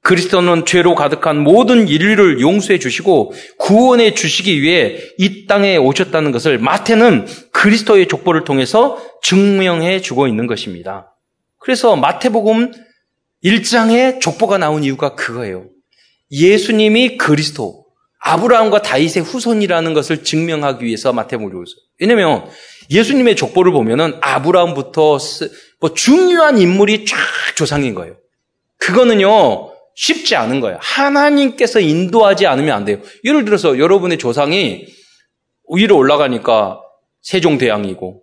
그리스도는 0.00 0.66
죄로 0.66 0.96
가득한 0.96 1.38
모든 1.38 1.86
인류를 1.86 2.40
용서해 2.40 2.80
주시고 2.80 3.32
구원해 3.56 4.14
주시기 4.14 4.62
위해 4.62 4.98
이 5.16 5.46
땅에 5.46 5.76
오셨다는 5.76 6.32
것을 6.32 6.58
마태는 6.58 7.28
그리스도의 7.52 8.08
족보를 8.08 8.42
통해서 8.42 9.00
증명해 9.22 10.00
주고 10.00 10.26
있는 10.26 10.48
것입니다. 10.48 11.14
그래서 11.60 11.94
마태복음 11.94 12.72
1장에 13.44 14.20
족보가 14.20 14.58
나온 14.58 14.84
이유가 14.84 15.14
그거예요. 15.14 15.66
예수님이 16.30 17.16
그리스도, 17.16 17.84
아브라함과 18.20 18.82
다윗의 18.82 19.22
후손이라는 19.24 19.94
것을 19.94 20.22
증명하기 20.22 20.84
위해서 20.84 21.12
마태복음을. 21.12 21.64
왜냐면 21.98 22.46
예수님의 22.90 23.36
족보를 23.36 23.72
보면은 23.72 24.14
아브라함부터 24.20 25.18
뭐 25.80 25.94
중요한 25.94 26.58
인물이 26.58 27.04
쫙 27.04 27.16
조상인 27.56 27.94
거예요. 27.94 28.16
그거는요, 28.78 29.72
쉽지 29.94 30.36
않은 30.36 30.60
거예요. 30.60 30.78
하나님께서 30.80 31.80
인도하지 31.80 32.46
않으면 32.46 32.74
안 32.74 32.84
돼요. 32.84 32.98
예를 33.24 33.44
들어서 33.44 33.78
여러분의 33.78 34.18
조상이 34.18 34.86
위로 35.74 35.96
올라가니까 35.96 36.80
세종대왕이고, 37.22 38.22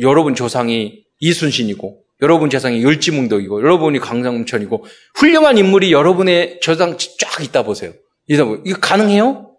여러분 0.00 0.34
조상이 0.34 1.04
이순신이고, 1.20 1.99
여러분 2.22 2.50
재상이 2.50 2.82
열지문덕이고 2.82 3.60
여러분이 3.60 3.98
강상천이고 3.98 4.84
훌륭한 5.14 5.58
인물이 5.58 5.92
여러분의 5.92 6.60
저상 6.62 6.96
쫙 6.96 7.42
있다 7.42 7.62
보세요. 7.62 7.92
이거 8.26 8.58
가능해요? 8.80 9.50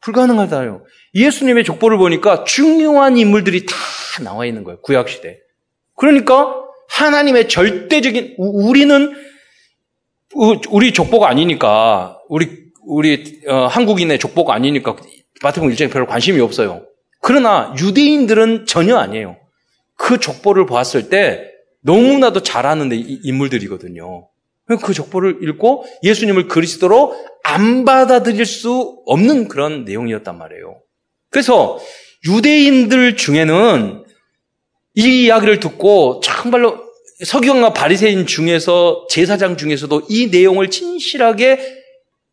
불가능하다요. 0.00 0.84
예수님의 1.14 1.64
족보를 1.64 1.98
보니까 1.98 2.44
중요한 2.44 3.16
인물들이 3.16 3.66
다 3.66 3.74
나와 4.22 4.46
있는 4.46 4.64
거예요. 4.64 4.80
구약 4.80 5.08
시대. 5.08 5.38
그러니까 5.94 6.54
하나님의 6.88 7.48
절대적인 7.48 8.36
우리는 8.38 9.14
우리 10.70 10.92
족보가 10.92 11.28
아니니까 11.28 12.18
우리 12.28 12.66
우리 12.86 13.40
어, 13.48 13.66
한국인의 13.66 14.18
족보가 14.18 14.54
아니니까 14.54 14.96
마태복음 15.42 15.74
1장에 15.74 15.90
별로 15.90 16.06
관심이 16.06 16.40
없어요. 16.40 16.86
그러나 17.20 17.74
유대인들은 17.80 18.66
전혀 18.66 18.96
아니에요. 18.96 19.36
그 19.96 20.20
족보를 20.20 20.66
보았을 20.66 21.08
때 21.08 21.50
너무나도 21.86 22.42
잘하는 22.42 22.90
인물들이거든요. 22.92 24.28
그 24.82 24.92
족보를 24.92 25.38
읽고 25.42 25.86
예수님을 26.02 26.48
그리스도로 26.48 27.14
안 27.44 27.84
받아들일 27.84 28.44
수 28.44 29.00
없는 29.06 29.46
그런 29.48 29.84
내용이었단 29.84 30.36
말이에요. 30.36 30.80
그래서 31.30 31.78
유대인들 32.26 33.16
중에는 33.16 34.04
이 34.96 35.24
이야기를 35.24 35.60
듣고 35.60 36.20
정말로 36.20 36.84
서기관과 37.24 37.72
바리새인 37.72 38.26
중에서 38.26 39.06
제사장 39.08 39.56
중에서도 39.56 40.02
이 40.08 40.26
내용을 40.26 40.70
진실하게 40.70 41.60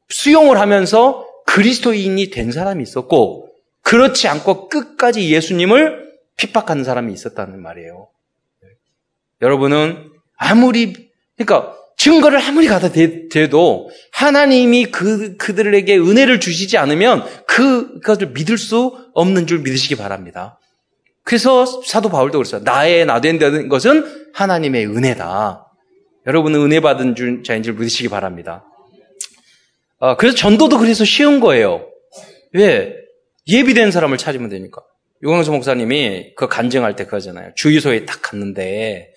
수용을 0.09 0.59
하면서 0.59 1.27
그리스도인이 1.45 2.31
된 2.31 2.51
사람이 2.51 2.81
있었고 2.81 3.49
그렇지 3.81 4.27
않고 4.27 4.69
끝까지 4.69 5.31
예수님을 5.31 6.11
핍박하는 6.37 6.83
사람이 6.83 7.13
있었다는 7.13 7.61
말이에요. 7.61 8.07
여러분은 9.43 10.09
아무리 10.37 11.11
그러니까 11.37 11.75
증거를 11.97 12.39
아무리 12.39 12.67
갖다 12.67 12.89
대도 12.89 13.89
하나님이 14.11 14.85
그 14.85 15.37
그들에게 15.37 15.97
은혜를 15.97 16.39
주시지 16.39 16.77
않으면 16.77 17.23
그 17.45 17.99
그것을 17.99 18.29
믿을 18.29 18.57
수 18.57 18.97
없는 19.13 19.45
줄 19.45 19.59
믿으시기 19.59 19.95
바랍니다. 19.95 20.59
그래서 21.23 21.65
사도 21.85 22.09
바울도 22.09 22.37
그랬어요. 22.39 22.61
나의 22.63 23.05
나 23.05 23.21
된다는 23.21 23.69
것은 23.69 24.31
하나님의 24.33 24.87
은혜다. 24.87 25.67
여러분은 26.25 26.59
은혜 26.61 26.79
받은 26.79 27.15
줄 27.15 27.43
자인 27.43 27.63
줄 27.63 27.73
믿으시기 27.73 28.09
바랍니다. 28.09 28.65
아, 29.99 30.15
그래서 30.15 30.35
전도도 30.35 30.79
그래서 30.79 31.05
쉬운 31.05 31.39
거예요. 31.39 31.87
왜? 32.53 32.93
예비된 33.47 33.91
사람을 33.91 34.17
찾으면 34.17 34.49
되니까. 34.49 34.81
유광수 35.21 35.51
목사님이 35.51 36.33
그 36.35 36.47
간증할 36.47 36.95
때 36.95 37.05
그러잖아요. 37.05 37.51
주유소에 37.55 38.05
딱 38.05 38.21
갔는데 38.21 39.13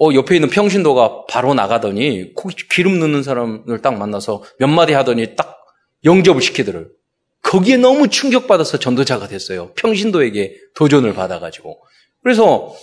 어, 0.00 0.12
옆에 0.12 0.34
있는 0.34 0.48
평신도가 0.50 1.26
바로 1.28 1.54
나가더니 1.54 2.34
코 2.34 2.48
기름 2.48 2.98
넣는 3.00 3.22
사람을 3.22 3.80
딱 3.80 3.96
만나서 3.96 4.42
몇 4.58 4.66
마디 4.66 4.92
하더니 4.92 5.36
딱 5.36 5.58
영접을 6.04 6.42
시키더래요. 6.42 6.86
거기에 7.42 7.76
너무 7.76 8.08
충격받아서 8.08 8.78
전도자가 8.78 9.28
됐어요. 9.28 9.72
평신도에게 9.74 10.56
도전을 10.74 11.14
받아가지고. 11.14 11.80
그래서 12.22 12.74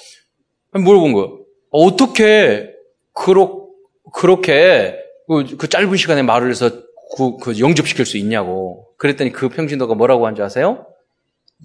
물어본 0.72 1.13
거예요. 1.13 1.39
어떻게 1.72 2.70
그렇, 3.13 3.68
그렇게 4.13 4.98
그, 5.27 5.58
그, 5.58 5.68
짧은 5.68 5.98
시간에 5.98 6.22
말을 6.22 6.50
해서 6.50 6.70
그, 7.18 7.38
그 7.38 7.60
영접시킬 7.60 8.06
수 8.06 8.18
있냐고. 8.18 8.88
그랬더니 8.98 9.32
그 9.32 9.50
평신도가 9.50 9.96
뭐라고 9.96 10.27
한지 10.27 10.41
아세요? 10.41 10.86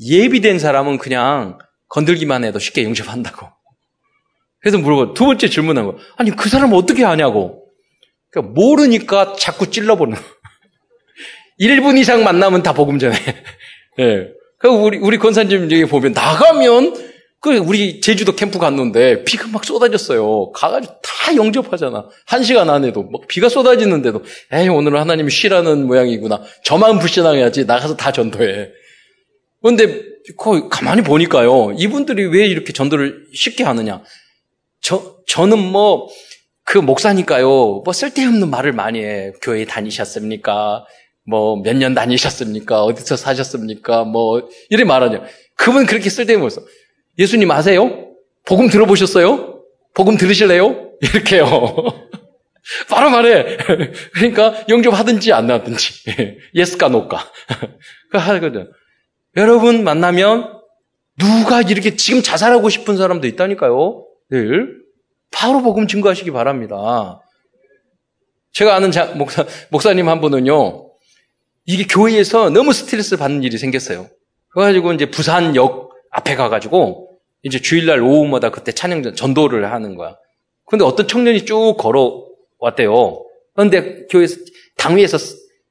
예비된 0.01 0.59
사람은 0.59 0.99
그냥 0.99 1.59
건들기만 1.89 2.45
해도 2.45 2.59
쉽게 2.59 2.83
영접한다고. 2.85 3.47
그래서 4.67 4.79
물어봐. 4.79 5.15
두 5.15 5.27
번째 5.27 5.49
질문한 5.49 5.87
거. 5.87 5.97
아니, 6.17 6.33
그 6.33 6.49
사람 6.49 6.73
어떻게 6.73 7.05
아냐고. 7.05 7.63
그러니까 8.33 8.53
모르니까 8.53 9.37
자꾸 9.39 9.71
찔러보는. 9.71 10.17
1분 11.61 11.97
이상 11.99 12.25
만나면 12.25 12.65
다 12.65 12.73
복음 12.73 12.99
전해. 12.99 13.17
예. 14.01 14.05
네. 14.05 14.29
그 14.59 14.67
우리, 14.67 14.99
우리 14.99 15.19
권사님 15.19 15.71
여기 15.71 15.85
보면 15.85 16.15
나가면 16.15 16.97
그 17.41 17.57
우리 17.59 18.01
제주도 18.01 18.35
캠프 18.35 18.59
갔는데 18.59 19.23
비가 19.23 19.47
막 19.47 19.65
쏟아졌어요. 19.65 20.51
가가지고 20.51 20.95
다 21.01 21.37
영접하잖아. 21.37 22.09
한 22.27 22.43
시간 22.43 22.69
안에도 22.69 23.05
막 23.05 23.29
비가 23.29 23.49
쏟아지는데도 23.49 24.25
에이 24.53 24.69
오늘은 24.69 24.99
하나님이 24.99 25.31
쉬라는 25.31 25.87
모양이구나. 25.87 26.43
저만 26.65 26.99
불신앙해야지 26.99 27.67
나가서 27.67 27.97
다 27.97 28.11
전도해. 28.11 28.71
그런데 29.63 30.03
그 30.37 30.69
가만히 30.69 31.03
보니까요. 31.03 31.77
이분들이 31.79 32.25
왜 32.27 32.49
이렇게 32.49 32.73
전도를 32.73 33.27
쉽게 33.33 33.63
하느냐? 33.63 34.03
저 34.87 35.17
저는 35.27 35.59
뭐 35.59 36.09
그 36.67 36.79
목사니까요. 36.79 37.83
뭐 37.85 37.93
쓸데없는 37.93 38.51
말을 38.51 38.73
많이 38.73 39.03
해. 39.03 39.33
교회 39.41 39.65
다니셨습니까? 39.65 40.85
뭐 41.25 41.63
몇 41.63 41.77
년 41.77 41.95
다니셨습니까? 41.95 42.83
어디서 42.83 43.17
사셨습니까? 43.17 44.03
뭐 44.03 44.49
이래 44.69 44.83
말하냐. 44.83 45.23
그분 45.57 45.87
그렇게 45.87 46.11
쓸데없는 46.11 46.49
거. 46.49 46.63
예수님 47.21 47.53
아세요? 47.53 48.09
복음 48.45 48.69
들어보셨어요? 48.69 49.63
복음 49.95 50.17
들으실래요? 50.17 50.91
이렇게요. 51.03 51.47
바로 52.91 53.11
말해. 53.11 53.57
그러니까 54.15 54.65
영접하든지 54.69 55.33
안 55.33 55.49
하든지. 55.49 56.05
예스까 56.57 56.89
노까. 56.89 57.31
그 58.11 58.19
하거든. 58.19 58.73
여러분 59.37 59.85
만나면 59.85 60.53
누가 61.17 61.63
이렇게 61.63 61.95
지금 61.95 62.23
자살하고 62.23 62.69
싶은 62.71 62.97
사람도 62.97 63.29
있다니까요. 63.29 64.06
늘 64.31 64.83
바로 65.31 65.63
복음 65.63 65.87
증거하시기 65.87 66.31
바랍니다. 66.31 67.21
제가 68.53 68.75
아는 68.75 68.91
자, 68.91 69.07
목사, 69.15 69.45
목사님 69.71 70.09
한 70.09 70.21
분은요, 70.21 70.91
이게 71.67 71.85
교회에서 71.85 72.51
너무 72.51 72.73
스트레스 72.73 73.17
받는 73.17 73.43
일이 73.43 73.59
생겼어요. 73.59 74.09
그래가지고 74.51 74.93
이제 74.95 75.11
부산역 75.11 75.91
앞에 76.11 76.37
가가지고 76.37 77.11
이제 77.43 77.61
주일날 77.61 78.01
오후마다 78.01 78.51
그때 78.51 78.73
찬양 78.73 79.15
전도를 79.15 79.71
하는 79.71 79.95
거야. 79.95 80.17
근데 80.65 80.85
어떤 80.85 81.07
청년이 81.07 81.45
쭉 81.45 81.77
걸어왔대요. 81.79 83.25
그런데 83.55 84.07
교회에서, 84.07 84.37
당위에서 84.79 85.19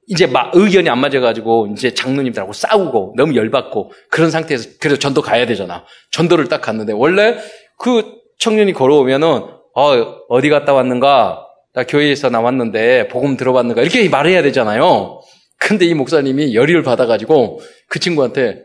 이제 0.08 0.28
막 0.28 0.52
의견이 0.54 0.90
안 0.90 1.00
맞아가지고 1.00 1.70
이제 1.74 1.94
장로님들하고 1.94 2.54
싸우고 2.54 3.16
너무 3.18 3.36
열받고 3.36 3.92
그런 4.12 4.30
상태에서 4.30 4.70
그래서 4.80 5.00
전도 5.00 5.22
가야 5.22 5.48
되잖아. 5.48 5.84
전도를 6.12 6.48
딱 6.48 6.62
갔는데 6.62 6.94
원래 6.94 7.38
그 7.80 8.04
청년이 8.40 8.74
걸어오면은 8.74 9.28
어, 9.28 10.16
어디 10.30 10.50
갔다 10.50 10.74
왔는가? 10.74 11.46
나 11.74 11.84
교회에서 11.84 12.30
나왔는데 12.30 13.10
복음 13.10 13.36
들어봤는가? 13.36 13.82
이렇게 13.82 14.08
말해야 14.08 14.42
되잖아요. 14.44 15.22
근데 15.58 15.86
이 15.86 15.94
목사님이 15.94 16.56
열의를 16.56 16.84
받아가지고 16.84 17.60
그 17.90 18.00
친구한테 18.00 18.62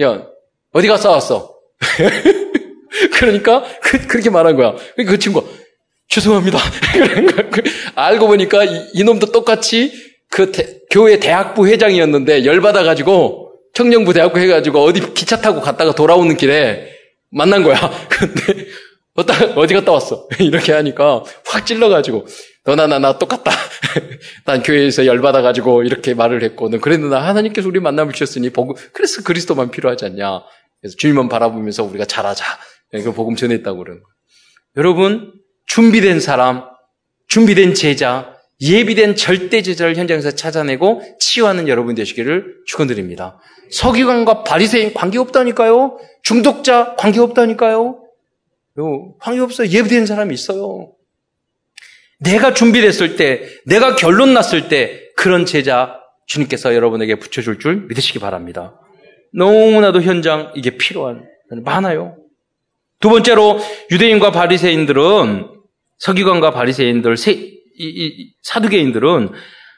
야 0.00 0.26
어디 0.72 0.88
갔다 0.88 1.10
왔어? 1.10 1.54
그러니까 3.14 3.64
그, 3.80 4.06
그렇게 4.06 4.30
말한 4.30 4.56
거야. 4.56 4.74
그 4.96 5.18
친구가 5.18 5.46
죄송합니다. 6.08 6.58
알고 7.94 8.26
보니까 8.26 8.64
이, 8.64 9.02
놈도 9.02 9.32
똑같이 9.32 9.92
그 10.28 10.52
대, 10.52 10.78
교회 10.90 11.18
대학부 11.18 11.66
회장이었는데 11.66 12.44
열받아가지고 12.44 13.52
청년부 13.72 14.12
대학부 14.12 14.38
해가지고 14.38 14.80
어디 14.82 15.14
기차 15.14 15.40
타고 15.40 15.60
갔다가 15.60 15.94
돌아오는 15.94 16.36
길에 16.36 16.88
만난 17.30 17.62
거야. 17.62 17.78
근데 18.10 18.66
어디 19.14 19.74
갔다 19.74 19.92
왔어? 19.92 20.26
이렇게 20.40 20.72
하니까 20.72 21.22
확 21.46 21.66
찔러가지고 21.66 22.26
너나 22.64 22.86
나나 22.86 23.18
똑같다. 23.18 23.50
난 24.46 24.62
교회에서 24.62 25.04
열받아가지고 25.06 25.82
이렇게 25.82 26.14
말을 26.14 26.42
했고 26.42 26.70
너 26.70 26.78
그랬는데 26.78 27.14
나 27.14 27.22
하나님께서 27.26 27.68
우리 27.68 27.80
만남을 27.80 28.14
주셨으니 28.14 28.50
복음 28.50 28.74
그래서 28.92 29.22
그리스도만 29.22 29.70
필요하지 29.70 30.06
않냐. 30.06 30.42
그래서 30.80 30.96
주님만 30.96 31.28
바라보면서 31.28 31.84
우리가 31.84 32.06
잘하자. 32.06 32.44
예, 32.94 33.02
그 33.02 33.12
복음 33.12 33.36
전했다고 33.36 33.78
그러는 33.78 34.02
거예요. 34.02 34.12
여러분, 34.76 35.32
준비된 35.66 36.20
사람, 36.20 36.64
준비된 37.28 37.74
제자, 37.74 38.34
예비된 38.60 39.16
절대 39.16 39.62
제자를 39.62 39.96
현장에서 39.96 40.30
찾아내고 40.30 41.02
치유하는 41.18 41.68
여러분 41.68 41.94
되시기를 41.94 42.62
축원드립니다. 42.66 43.38
서기관과 43.70 44.44
바리새인 44.44 44.94
관계 44.94 45.18
없다니까요. 45.18 45.98
중독자 46.22 46.94
관계 46.96 47.20
없다니까요. 47.20 48.01
관계없어요. 49.20 49.68
예비된 49.68 50.06
사람이 50.06 50.34
있어요. 50.34 50.92
내가 52.18 52.54
준비됐을 52.54 53.16
때, 53.16 53.48
내가 53.66 53.96
결론 53.96 54.32
났을 54.32 54.68
때 54.68 55.00
그런 55.16 55.44
제자 55.44 55.98
주님께서 56.26 56.74
여러분에게 56.74 57.16
붙여줄 57.16 57.58
줄 57.58 57.86
믿으시기 57.88 58.18
바랍니다. 58.18 58.78
너무나도 59.34 60.02
현장 60.02 60.52
이게 60.54 60.76
필요한 60.76 61.26
많아요. 61.50 62.16
두 63.00 63.10
번째로 63.10 63.58
유대인과 63.90 64.30
바리새인들은 64.30 65.48
서기관과 65.98 66.52
바리새인들 66.52 67.16
사두개인들은 68.42 69.30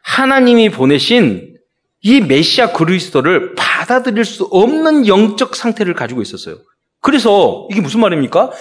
하나님이 0.03 0.69
보내신 0.69 1.55
이 2.03 2.21
메시아 2.21 2.73
그리스도를 2.73 3.55
받아들일 3.55 4.25
수 4.25 4.45
없는 4.45 5.07
영적 5.07 5.57
상태를 5.57 5.95
가지고 5.95 6.21
있었어요. 6.21 6.59
그래서 7.01 7.67
이게 7.71 7.81
무슨 7.81 8.01
말입니까? 8.01 8.53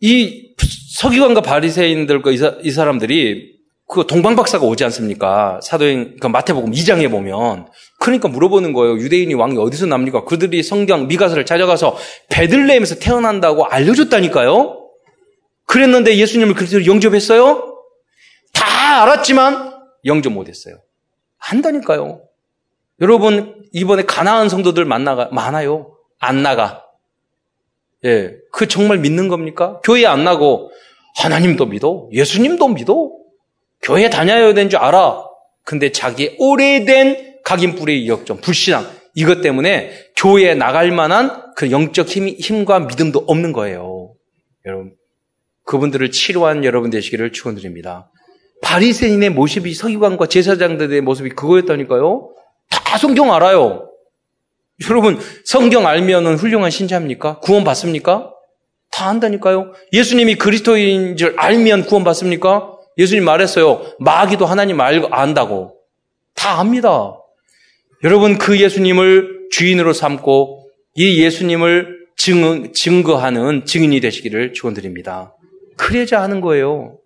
이 0.00 0.54
서기관과 0.98 1.40
바리새인들과 1.40 2.30
이, 2.30 2.38
이 2.62 2.70
사람들이 2.70 3.56
그 3.88 4.06
동방박사가 4.06 4.66
오지 4.66 4.82
않습니까? 4.84 5.60
사도행 5.62 6.16
그 6.20 6.26
마태복음 6.26 6.72
2장에 6.72 7.10
보면 7.10 7.68
그러니까 8.00 8.28
물어보는 8.28 8.72
거예요. 8.72 8.96
유대인이 8.98 9.32
왕이 9.34 9.56
어디서 9.58 9.86
납니까? 9.86 10.24
그들이 10.24 10.62
성경 10.62 11.06
미가서를 11.06 11.46
찾아가서 11.46 11.96
베들레헴에서 12.30 12.96
태어난다고 12.96 13.66
알려줬다니까요. 13.66 14.82
그랬는데 15.66 16.16
예수님을 16.16 16.54
그리스도 16.54 16.84
영접했어요? 16.84 17.80
다 18.52 19.02
알았지만 19.02 19.74
영접 20.04 20.32
못했어요. 20.32 20.78
한다니까요. 21.38 22.22
여러분 23.00 23.62
이번에 23.72 24.02
가나안 24.02 24.48
성도들 24.48 24.84
만나가 24.84 25.28
많아요. 25.30 25.96
안 26.18 26.42
나가. 26.42 26.85
예, 28.06 28.34
그 28.52 28.68
정말 28.68 28.98
믿는 28.98 29.28
겁니까? 29.28 29.80
교회 29.84 30.06
안 30.06 30.24
나고 30.24 30.70
하나님도 31.16 31.66
믿어, 31.66 32.08
예수님도 32.12 32.68
믿어. 32.68 33.10
교회 33.82 34.08
다녀야 34.08 34.54
되는 34.54 34.70
줄 34.70 34.78
알아. 34.78 35.24
근데 35.64 35.92
자기 35.92 36.34
오래된 36.38 37.40
각인뿌리의 37.44 38.08
역점, 38.08 38.38
불신앙, 38.38 38.86
이것 39.14 39.40
때문에 39.40 39.90
교회에 40.16 40.54
나갈 40.54 40.92
만한 40.92 41.52
그 41.56 41.70
영적 41.70 42.08
힘, 42.08 42.28
힘과 42.28 42.80
믿음도 42.80 43.24
없는 43.26 43.52
거예요. 43.52 44.12
여러분, 44.66 44.92
그분들을 45.64 46.10
치료한 46.10 46.64
여러분 46.64 46.90
되시기를 46.90 47.32
축원드립니다. 47.32 48.10
바리새인의 48.62 49.30
모습이 49.30 49.74
서기관과 49.74 50.26
제사장들의 50.26 51.00
모습이 51.00 51.30
그거였다니까요. 51.30 52.30
다 52.70 52.98
성경 52.98 53.32
알아요. 53.32 53.85
여러분, 54.90 55.18
성경 55.44 55.86
알면은 55.86 56.36
훌륭한 56.36 56.70
신자입니까? 56.70 57.40
구원 57.40 57.64
받습니까? 57.64 58.32
다 58.90 59.08
안다니까요. 59.08 59.72
예수님이 59.92 60.36
그리스도인 60.36 61.16
줄 61.16 61.34
알면 61.38 61.86
구원 61.86 62.04
받습니까? 62.04 62.76
예수님 62.98 63.24
말했어요. 63.24 63.84
마귀도 63.98 64.46
하나님 64.46 64.80
알고 64.80 65.08
안다고. 65.08 65.76
다 66.34 66.60
압니다. 66.60 67.16
여러분 68.04 68.38
그 68.38 68.58
예수님을 68.60 69.48
주인으로 69.50 69.92
삼고 69.92 70.68
이 70.94 71.22
예수님을 71.22 72.06
증, 72.16 72.72
증거하는 72.72 73.64
증인이 73.66 74.00
되시기를 74.00 74.52
축원드립니다. 74.54 75.34
그래야 75.76 76.22
하는 76.22 76.40
거예요. 76.40 76.98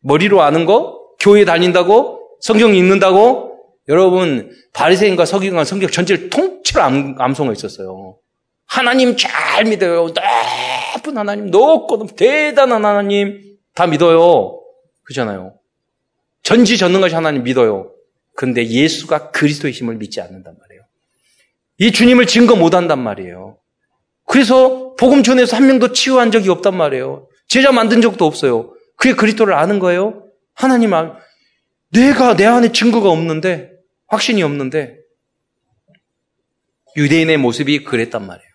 머리로 0.00 0.42
아는 0.42 0.66
거? 0.66 0.98
교회 1.20 1.44
다닌다고? 1.44 2.20
성경 2.40 2.74
읽는다고? 2.74 3.52
여러분 3.88 4.50
바리새인과 4.72 5.26
서기관과 5.26 5.64
성경 5.64 5.90
전체를 5.90 6.30
통 6.30 6.62
째로 6.74 6.84
암, 6.84 7.14
암송하 7.18 7.52
있었어요. 7.52 8.18
하나님 8.66 9.16
잘 9.16 9.64
믿어요. 9.64 10.12
나쁜 10.12 11.12
큰 11.14 11.18
하나님, 11.18 11.50
높고 11.50 12.06
대단한 12.16 12.84
하나님 12.84 13.40
다 13.74 13.86
믿어요. 13.86 14.60
그잖아요. 15.04 15.54
전지전능하신 16.42 17.16
하나님 17.16 17.44
믿어요. 17.44 17.92
근데 18.34 18.66
예수가 18.66 19.30
그리스도의 19.30 19.72
힘을 19.72 19.96
믿지 19.96 20.20
않는단 20.20 20.56
말이에요. 20.58 20.82
이 21.78 21.92
주님을 21.92 22.26
증거 22.26 22.56
못 22.56 22.74
한단 22.74 23.00
말이에요. 23.00 23.56
그래서 24.26 24.94
복음 24.98 25.22
전에서 25.22 25.56
한 25.56 25.66
명도 25.66 25.92
치유한 25.92 26.30
적이 26.30 26.50
없단 26.50 26.76
말이에요. 26.76 27.28
제자 27.46 27.70
만든 27.72 28.00
적도 28.00 28.26
없어요. 28.26 28.74
그게 28.96 29.14
그리스도를 29.14 29.54
아는 29.54 29.78
거예요? 29.78 30.24
하나님 30.54 30.94
알, 30.94 31.14
내가 31.90 32.34
내 32.34 32.44
안에 32.44 32.72
증거가 32.72 33.10
없는데, 33.10 33.70
확신이 34.06 34.42
없는데, 34.42 34.96
유대인의 36.96 37.38
모습이 37.38 37.84
그랬단 37.84 38.26
말이에요. 38.26 38.48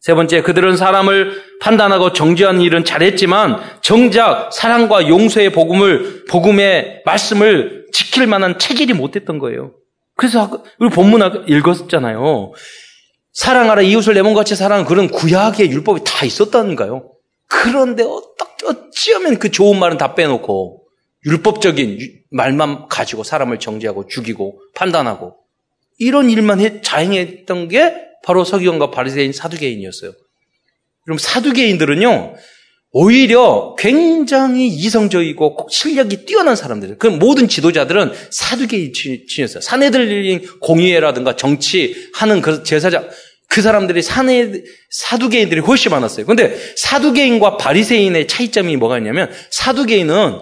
세 0.00 0.14
번째, 0.14 0.42
그들은 0.42 0.76
사람을 0.76 1.42
판단하고 1.60 2.12
정죄하는 2.12 2.60
일은 2.60 2.84
잘했지만 2.84 3.60
정작 3.82 4.52
사랑과 4.52 5.08
용서의 5.08 5.50
복음을 5.50 6.24
복음의 6.26 7.02
말씀을 7.04 7.86
지킬 7.92 8.26
만한 8.26 8.58
체질이 8.58 8.94
못했던 8.94 9.38
거예요. 9.38 9.74
그래서 10.14 10.62
우리 10.78 10.88
본문 10.90 11.44
읽었잖아요. 11.48 12.52
사랑하라 13.32 13.82
이웃을 13.82 14.14
내 14.14 14.22
몸같이 14.22 14.56
사랑하는 14.56 14.88
그런 14.88 15.08
구약의 15.08 15.70
율법이 15.70 16.02
다 16.04 16.24
있었다는가요? 16.24 17.12
그런데 17.48 18.02
어떻게 18.02 18.66
어찌하면 18.66 19.38
그 19.38 19.50
좋은 19.50 19.78
말은 19.78 19.96
다 19.96 20.14
빼놓고 20.14 20.82
율법적인 21.24 21.98
말만 22.30 22.88
가지고 22.88 23.24
사람을 23.24 23.58
정죄하고 23.58 24.06
죽이고 24.06 24.60
판단하고 24.74 25.37
이런 25.98 26.30
일만 26.30 26.60
해, 26.60 26.80
자행했던 26.80 27.68
게 27.68 27.94
바로 28.24 28.44
서기관과 28.44 28.90
바리새인 28.90 29.32
사두개인이었어요. 29.32 30.12
그럼 31.04 31.18
사두개인들은요 31.18 32.34
오히려 32.90 33.74
굉장히 33.78 34.68
이성적이고 34.68 35.68
실력이 35.70 36.24
뛰어난 36.24 36.56
사람들. 36.56 36.96
그 36.98 37.06
모든 37.06 37.48
지도자들은 37.48 38.12
사두개인이었어요. 38.30 39.60
사내들린 39.60 40.60
공의회라든가 40.60 41.36
정치하는 41.36 42.40
그 42.40 42.62
제사장 42.62 43.08
그 43.48 43.62
사람들이 43.62 44.02
사내 44.02 44.52
사두개인들이 44.90 45.60
훨씬 45.60 45.90
많았어요. 45.90 46.26
근데 46.26 46.56
사두개인과 46.76 47.56
바리새인의 47.56 48.26
차이점이 48.26 48.76
뭐가 48.76 48.98
있냐면 48.98 49.30
사두개인은 49.50 50.38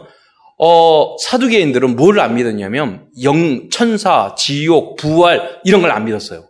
어, 0.59 1.17
사두개인들은 1.19 1.97
뭘 1.97 2.19
안 2.19 2.35
믿었냐면 2.35 3.09
영, 3.23 3.69
천사, 3.71 4.35
지옥, 4.37 4.97
부활 4.97 5.61
이런 5.65 5.83
걸 5.83 5.91
안 5.91 6.05
믿었어요. 6.05 6.49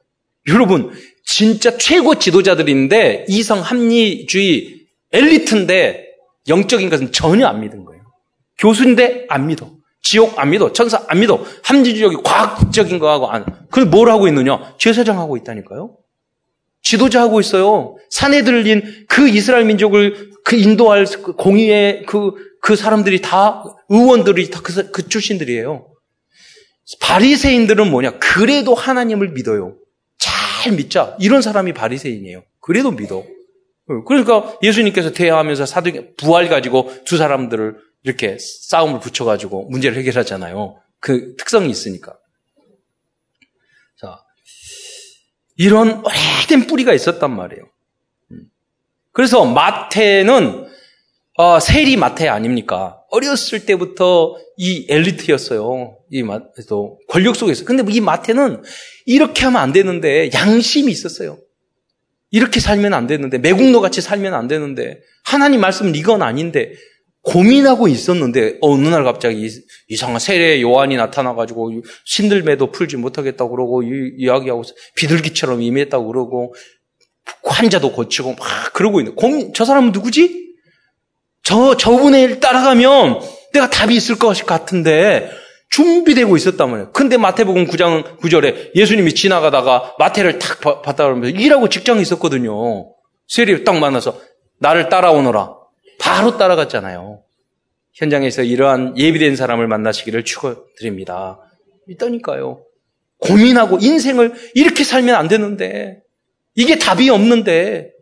여러분 0.48 0.92
진짜 1.24 1.76
최고 1.76 2.14
지도자들인데 2.14 3.26
이성 3.28 3.60
합리주의 3.60 4.86
엘리트인데 5.12 6.04
영적인 6.48 6.88
것은 6.88 7.10
전혀 7.10 7.46
안 7.46 7.60
믿은 7.60 7.84
거예요. 7.84 8.02
교수인데 8.58 9.26
안 9.28 9.46
믿어. 9.48 9.72
지옥 10.02 10.38
안 10.38 10.50
믿어. 10.50 10.72
천사 10.72 11.02
안 11.08 11.18
믿어. 11.18 11.44
합리주의적인 11.64 12.22
과학적인 12.22 13.00
거 13.00 13.10
하고 13.10 13.28
안. 13.28 13.44
그럼 13.72 13.90
뭘 13.90 14.08
하고 14.08 14.28
있느냐? 14.28 14.74
제사장 14.78 15.18
하고 15.18 15.36
있다니까요. 15.36 15.96
지도자 16.82 17.22
하고 17.22 17.40
있어요. 17.40 17.96
산에 18.10 18.44
들린 18.44 18.82
그 19.08 19.28
이스라엘 19.28 19.64
민족을 19.64 20.30
그 20.44 20.54
인도할 20.54 21.06
그 21.06 21.32
공의의 21.32 22.04
그, 22.06 22.34
그 22.66 22.74
사람들이 22.74 23.20
다, 23.20 23.62
의원들이 23.88 24.50
다그 24.50 24.90
그 24.90 25.08
출신들이에요. 25.08 25.88
바리새인들은 26.98 27.88
뭐냐? 27.88 28.18
그래도 28.18 28.74
하나님을 28.74 29.28
믿어요. 29.28 29.76
잘 30.18 30.72
믿자. 30.72 31.16
이런 31.20 31.42
사람이 31.42 31.74
바리새인이에요. 31.74 32.42
그래도 32.58 32.90
믿어. 32.90 33.22
그러니까 34.08 34.58
예수님께서 34.64 35.12
대화하면서 35.12 35.64
사도 35.64 35.92
부활 36.16 36.48
가지고 36.48 36.92
두 37.04 37.16
사람들을 37.16 37.76
이렇게 38.02 38.36
싸움을 38.40 38.98
붙여가지고 38.98 39.68
문제를 39.70 39.96
해결하잖아요. 39.98 40.76
그 40.98 41.36
특성이 41.36 41.70
있으니까. 41.70 42.16
자, 44.00 44.24
이런 45.56 46.04
오래된 46.04 46.66
뿌리가 46.66 46.94
있었단 46.94 47.30
말이에요. 47.30 47.62
음. 48.32 48.40
그래서 49.12 49.44
마태는 49.44 50.65
어, 51.38 51.60
세리 51.60 51.96
마태 51.96 52.28
아닙니까? 52.28 53.02
어렸을 53.10 53.66
때부터 53.66 54.36
이 54.56 54.86
엘리트였어요. 54.88 55.98
이 56.10 56.22
마태도 56.22 56.98
권력 57.08 57.36
속에서. 57.36 57.64
근데 57.66 57.84
이 57.92 58.00
마태는 58.00 58.62
이렇게 59.04 59.44
하면 59.44 59.60
안 59.60 59.72
되는데 59.72 60.30
양심이 60.32 60.90
있었어요. 60.90 61.38
이렇게 62.30 62.58
살면 62.58 62.94
안 62.94 63.06
되는데 63.06 63.38
매국노 63.38 63.80
같이 63.82 64.00
살면 64.00 64.32
안 64.32 64.48
되는데 64.48 65.00
하나님 65.24 65.60
말씀은 65.60 65.94
이건 65.94 66.22
아닌데 66.22 66.72
고민하고 67.22 67.88
있었는데 67.88 68.58
어느 68.62 68.88
날 68.88 69.04
갑자기 69.04 69.48
이상한 69.88 70.18
세례 70.18 70.62
요한이 70.62 70.96
나타나가지고 70.96 71.82
신들매도 72.04 72.70
풀지 72.70 72.96
못하겠다고 72.96 73.50
그러고 73.50 73.82
이야기하고 73.82 74.62
비둘기처럼 74.96 75.60
임했다고 75.60 76.06
그러고 76.06 76.54
환자도 77.42 77.92
고치고 77.92 78.36
막 78.38 78.72
그러고 78.72 79.00
있는 79.00 79.14
고민 79.16 79.52
저 79.52 79.64
사람은 79.64 79.92
누구지? 79.92 80.45
저 81.46 81.76
저분의 81.76 82.24
일 82.24 82.40
따라가면 82.40 83.20
내가 83.52 83.70
답이 83.70 83.94
있을 83.94 84.18
것 84.18 84.36
같은데 84.44 85.30
준비되고 85.70 86.36
있었단 86.36 86.68
말이에요. 86.68 86.90
근데 86.90 87.16
마태복음 87.16 87.66
9장 87.66 88.18
9절에 88.18 88.74
예수님이 88.74 89.14
지나가다가 89.14 89.94
마태를 89.96 90.40
탁 90.40 90.60
그러면서 90.82 91.28
일하고 91.38 91.68
직장에 91.68 92.02
있었거든요. 92.02 92.92
세례 93.28 93.62
딱 93.62 93.78
만나서 93.78 94.20
나를 94.58 94.88
따라오너라. 94.88 95.54
바로 96.00 96.36
따라갔잖아요. 96.36 97.20
현장에서 97.94 98.42
이러한 98.42 98.98
예비된 98.98 99.36
사람을 99.36 99.68
만나시기를 99.68 100.24
축원드립니다. 100.24 101.38
있다니까요. 101.88 102.60
고민하고 103.18 103.78
인생을 103.80 104.34
이렇게 104.56 104.82
살면 104.82 105.14
안 105.14 105.28
되는데 105.28 106.00
이게 106.56 106.76
답이 106.76 107.08
없는데 107.08 107.92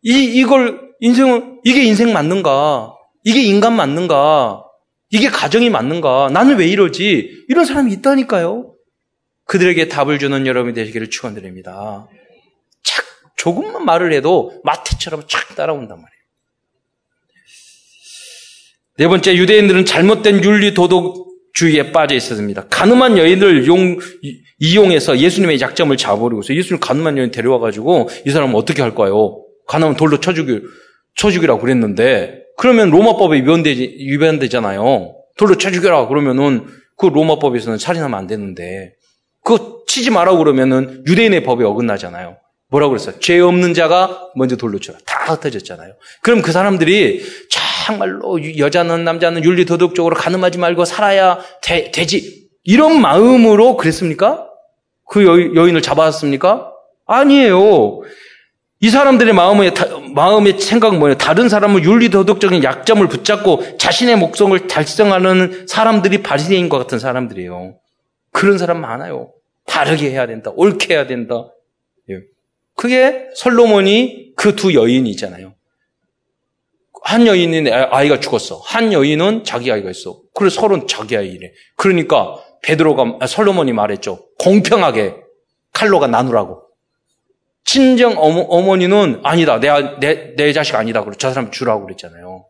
이 0.00 0.24
이걸 0.24 0.83
인생을 1.00 1.60
이게 1.64 1.84
인생 1.84 2.12
맞는가? 2.12 2.94
이게 3.24 3.42
인간 3.42 3.74
맞는가? 3.74 4.64
이게 5.10 5.28
가정이 5.28 5.70
맞는가? 5.70 6.30
나는 6.32 6.56
왜 6.56 6.66
이러지? 6.66 7.44
이런 7.48 7.64
사람이 7.64 7.92
있다니까요. 7.92 8.74
그들에게 9.46 9.88
답을 9.88 10.18
주는 10.18 10.46
여러분이 10.46 10.74
되시기를 10.74 11.10
축원드립니다. 11.10 12.06
착 12.82 13.04
조금만 13.36 13.84
말을 13.84 14.12
해도 14.12 14.60
마태처럼 14.64 15.24
착 15.28 15.54
따라온단 15.54 15.96
말이에요. 15.96 16.14
네 18.96 19.08
번째 19.08 19.36
유대인들은 19.36 19.84
잘못된 19.84 20.44
윤리 20.44 20.72
도덕주의에 20.72 21.92
빠져 21.92 22.14
있었습니다. 22.14 22.68
가늠한 22.68 23.18
여인을 23.18 23.66
용, 23.66 23.98
이용해서 24.60 25.18
예수님의 25.18 25.60
약점을 25.60 25.96
잡아버리고서 25.96 26.54
예수님 26.54 26.80
가늠한 26.80 27.18
여인 27.18 27.30
데려와 27.30 27.58
가지고 27.58 28.08
이 28.26 28.30
사람은 28.30 28.54
어떻게 28.54 28.82
할까요? 28.82 29.44
가늠은 29.66 29.96
돌로 29.96 30.20
쳐 30.20 30.32
죽일 30.32 30.64
쳐 31.14 31.30
죽이라고 31.30 31.60
그랬는데 31.60 32.42
그러면 32.56 32.90
로마법에 32.90 33.38
위반되지, 33.38 33.96
위반되잖아요. 33.98 35.16
돌로 35.36 35.56
쳐 35.56 35.70
죽여라 35.70 36.08
그러면은 36.08 36.66
그 36.96 37.06
로마법에서는 37.06 37.78
살인하면 37.78 38.18
안 38.18 38.26
되는데 38.26 38.94
그거 39.42 39.82
치지 39.86 40.10
마라 40.10 40.36
그러면은 40.36 41.04
유대인의 41.06 41.44
법에 41.44 41.64
어긋나잖아요. 41.64 42.36
뭐라고 42.68 42.90
그랬어요? 42.90 43.18
죄 43.20 43.38
없는 43.40 43.74
자가 43.74 44.30
먼저 44.34 44.56
돌로 44.56 44.80
쳐라. 44.80 44.98
다 45.06 45.32
흩어졌잖아요. 45.32 45.94
그럼 46.22 46.42
그 46.42 46.50
사람들이 46.50 47.22
정말로 47.86 48.58
여자는 48.58 49.04
남자는 49.04 49.44
윤리 49.44 49.64
도덕적으로 49.64 50.16
가늠하지 50.16 50.58
말고 50.58 50.84
살아야 50.84 51.38
되, 51.62 51.90
지 51.90 52.48
이런 52.64 53.00
마음으로 53.00 53.76
그랬습니까? 53.76 54.48
그 55.08 55.24
여, 55.24 55.68
인을 55.68 55.82
잡았습니까? 55.82 56.72
아니에요. 57.06 58.00
이 58.80 58.90
사람들의 58.90 59.34
마음의, 59.34 59.74
마음의 60.14 60.60
생각은 60.60 60.98
뭐예요? 60.98 61.18
다른 61.18 61.48
사람을 61.48 61.84
윤리도덕적인 61.84 62.62
약점을 62.62 63.06
붙잡고 63.08 63.78
자신의 63.78 64.16
목성을 64.16 64.66
달성하는 64.68 65.66
사람들이 65.66 66.22
바리새인과 66.22 66.78
같은 66.78 66.98
사람들이에요. 66.98 67.76
그런 68.32 68.58
사람 68.58 68.80
많아요. 68.80 69.32
바르게 69.66 70.10
해야 70.10 70.26
된다. 70.26 70.52
옳게 70.54 70.94
해야 70.94 71.06
된다. 71.06 71.48
예. 72.10 72.20
그게 72.76 73.28
솔로몬이 73.34 74.32
그 74.36 74.54
두 74.54 74.74
여인이 74.74 75.08
있잖아요. 75.10 75.54
한 77.02 77.26
여인은 77.26 77.70
아이가 77.72 78.18
죽었어. 78.20 78.60
한 78.64 78.92
여인은 78.92 79.44
자기 79.44 79.70
아이가 79.70 79.90
있어. 79.90 80.20
그래서 80.34 80.60
서로는 80.60 80.86
자기 80.86 81.16
아이래. 81.16 81.52
그러니까 81.76 82.36
베드로가 82.62 83.18
아, 83.20 83.26
솔로몬이 83.26 83.72
말했죠. 83.72 84.26
공평하게 84.38 85.16
칼로가 85.72 86.06
나누라고. 86.06 86.63
친정 87.64 88.14
어머, 88.18 88.76
니는 88.76 89.20
아니다. 89.22 89.58
내, 89.58 89.70
내, 89.98 90.34
내 90.36 90.52
자식 90.52 90.74
아니다. 90.74 91.02
그러 91.02 91.14
저 91.14 91.30
사람 91.32 91.50
주라고 91.50 91.84
그랬잖아요. 91.84 92.46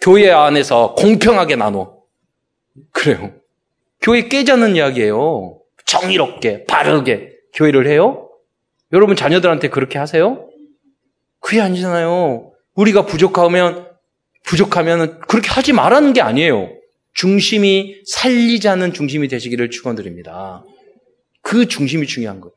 교회 0.00 0.30
안에서 0.30 0.94
공평하게 0.96 1.56
나눠. 1.56 1.96
그래요. 2.92 3.32
교회 4.00 4.28
깨자는 4.28 4.76
이야기예요. 4.76 5.58
정의롭게, 5.86 6.64
바르게 6.64 7.32
교회를 7.54 7.86
해요? 7.86 8.28
여러분 8.92 9.16
자녀들한테 9.16 9.68
그렇게 9.68 9.98
하세요? 9.98 10.48
그게 11.40 11.60
아니잖아요. 11.60 12.52
우리가 12.74 13.06
부족하면 13.06 13.88
부족하면 14.44 15.20
그렇게 15.20 15.48
하지 15.48 15.72
말라는 15.72 16.12
게 16.12 16.20
아니에요. 16.20 16.70
중심이 17.14 17.96
살리자는 18.06 18.92
중심이 18.92 19.28
되시기를 19.28 19.70
축원드립니다. 19.70 20.64
그 21.42 21.66
중심이 21.68 22.06
중요한 22.06 22.40
거예요. 22.40 22.52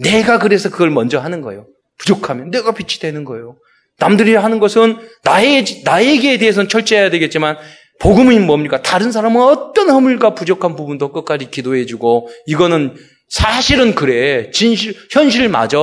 내가 0.00 0.38
그래서 0.38 0.70
그걸 0.70 0.90
먼저 0.90 1.18
하는 1.18 1.40
거예요. 1.40 1.66
부족하면 1.98 2.50
내가 2.50 2.72
빛이 2.72 3.00
되는 3.00 3.24
거예요. 3.24 3.56
남들이 3.98 4.34
하는 4.34 4.58
것은 4.58 4.96
나의, 5.24 5.64
나에게 5.84 6.38
대해서는 6.38 6.68
철저해야 6.68 7.10
되겠지만 7.10 7.56
복음은 8.00 8.46
뭡니까? 8.46 8.80
다른 8.80 9.12
사람은 9.12 9.42
어떤 9.42 9.90
허물과 9.90 10.34
부족한 10.34 10.74
부분도 10.74 11.12
끝까지 11.12 11.50
기도해주고 11.50 12.28
이거는 12.46 12.96
사실은 13.28 13.94
그래. 13.94 14.50
진실, 14.50 14.94
현실 15.10 15.48
맞아. 15.50 15.78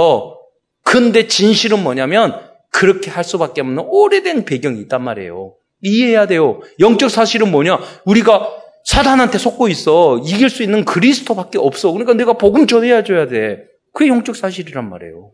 근데 0.84 1.27
진실은 1.27 1.84
뭐냐면 1.84 2.39
그렇게 2.71 3.12
할 3.12 3.23
수밖에 3.23 3.62
없는 3.62 3.84
오래된 3.88 4.45
배경이 4.45 4.82
있단 4.82 5.03
말이에요. 5.03 5.53
이해해야 5.82 6.25
돼요. 6.25 6.60
영적 6.80 7.12
사실은 7.12 7.51
뭐냐? 7.51 7.80
우리가 8.06 8.49
사단한테 8.86 9.38
속고 9.38 9.67
있어. 9.67 10.19
이길 10.25 10.49
수 10.49 10.63
있는 10.63 10.86
그리스도밖에 10.86 11.60
없어. 11.60 11.91
그러니까 11.91 12.13
내가 12.13 12.34
복음 12.34 12.65
전해야 12.65 13.03
줘야 13.03 13.27
돼. 13.27 13.60
그게 13.97 14.12
영적 14.12 14.36
사실이란 14.36 14.91
말이에요. 14.91 15.31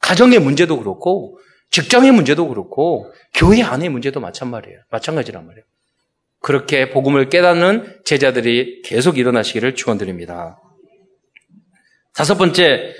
가정의 0.00 0.40
문제도 0.40 0.76
그렇고 0.76 1.38
직장의 1.70 2.10
문제도 2.10 2.48
그렇고 2.48 3.12
교회 3.32 3.62
안의 3.62 3.90
문제도 3.90 4.18
마찬가지예요. 4.18 4.80
마찬가지란 4.90 5.46
말이에요. 5.46 5.64
그렇게 6.40 6.90
복음을 6.90 7.28
깨닫는 7.28 8.00
제자들이 8.04 8.82
계속 8.82 9.18
일어나시기를 9.18 9.76
축원드립니다. 9.76 10.58
다섯 12.12 12.34
번째, 12.38 12.92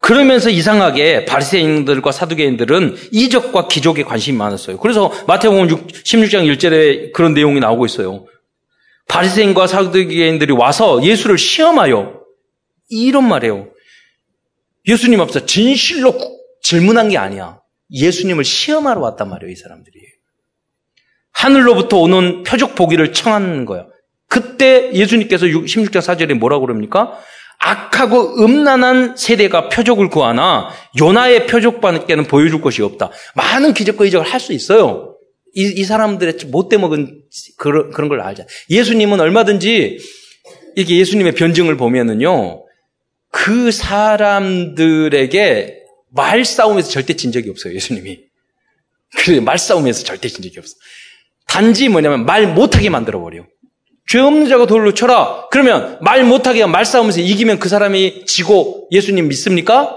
그러면서 0.00 0.50
이상하게 0.50 1.24
바리새인들과 1.24 2.12
사두개인들은 2.12 2.96
이적과 3.12 3.68
기적에 3.68 4.02
관심이 4.02 4.36
많았어요. 4.36 4.76
그래서 4.80 5.10
마태복음 5.28 5.66
16장 5.68 6.44
1절에 6.44 7.14
그런 7.14 7.32
내용이 7.32 7.58
나오고 7.58 7.86
있어요. 7.86 8.26
바리새인과 9.08 9.66
사두개인들이 9.66 10.52
와서 10.52 11.02
예수를 11.02 11.38
시험하여 11.38 12.20
이런 12.90 13.26
말이에요. 13.26 13.70
예수님 14.86 15.20
앞에서 15.20 15.46
진실로 15.46 16.14
질문한 16.62 17.08
게 17.10 17.18
아니야. 17.18 17.60
예수님을 17.92 18.44
시험하러 18.44 19.00
왔단 19.00 19.28
말이에요, 19.28 19.52
이 19.52 19.56
사람들이. 19.56 19.94
하늘로부터 21.32 21.98
오는 21.98 22.42
표적 22.42 22.74
보기를 22.74 23.12
청하는 23.12 23.64
거야. 23.64 23.86
그때 24.28 24.92
예수님께서 24.92 25.46
16장 25.46 26.00
4절에 26.00 26.34
뭐라고 26.34 26.66
그럽니까? 26.66 27.18
악하고 27.58 28.42
음란한 28.42 29.16
세대가 29.16 29.68
표적을 29.68 30.08
구하나 30.08 30.70
요나의 30.98 31.46
표적밖에는 31.46 32.24
보여줄 32.24 32.62
것이 32.62 32.82
없다. 32.82 33.10
많은 33.34 33.74
기적과 33.74 34.06
이적을 34.06 34.26
할 34.26 34.40
수 34.40 34.52
있어요. 34.52 35.16
이, 35.54 35.62
이 35.76 35.84
사람들의 35.84 36.38
못돼 36.46 36.78
먹은 36.78 37.22
그런, 37.58 37.90
그런 37.90 38.08
걸 38.08 38.20
알자. 38.20 38.44
예수님은 38.70 39.20
얼마든지 39.20 39.98
이게 40.76 40.96
예수님의 40.96 41.34
변증을 41.34 41.76
보면은요, 41.76 42.64
그 43.30 43.70
사람들에게 43.72 45.20
말싸움에서 46.10 46.90
절대 46.90 47.14
진 47.14 47.32
적이 47.32 47.50
없어요, 47.50 47.74
예수님이. 47.74 48.20
그 49.18 49.32
말싸움에서 49.32 50.04
절대 50.04 50.28
진 50.28 50.42
적이 50.42 50.58
없어. 50.58 50.74
단지 51.46 51.88
뭐냐면 51.88 52.26
말 52.26 52.52
못하게 52.52 52.90
만들어버려. 52.90 53.46
죄 54.08 54.18
없는 54.18 54.48
자가 54.48 54.66
돌로 54.66 54.92
쳐라. 54.92 55.48
그러면 55.50 55.98
말 56.00 56.24
못하게 56.24 56.66
말싸움에서 56.66 57.20
이기면 57.20 57.60
그 57.60 57.68
사람이 57.68 58.24
지고 58.26 58.88
예수님 58.90 59.28
믿습니까? 59.28 59.96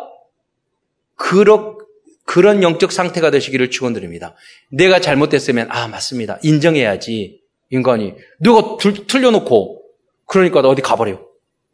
그러, 1.16 1.78
그런 2.26 2.62
영적 2.62 2.92
상태가 2.92 3.32
되시기를 3.32 3.72
축원드립니다. 3.72 4.36
내가 4.72 5.00
잘못됐으면 5.00 5.68
아 5.72 5.88
맞습니다. 5.88 6.38
인정해야지 6.44 7.42
인간이 7.70 8.14
누가 8.40 8.78
틀려놓고 9.08 9.82
그러니까 10.28 10.60
어디 10.60 10.82
가버려. 10.84 11.20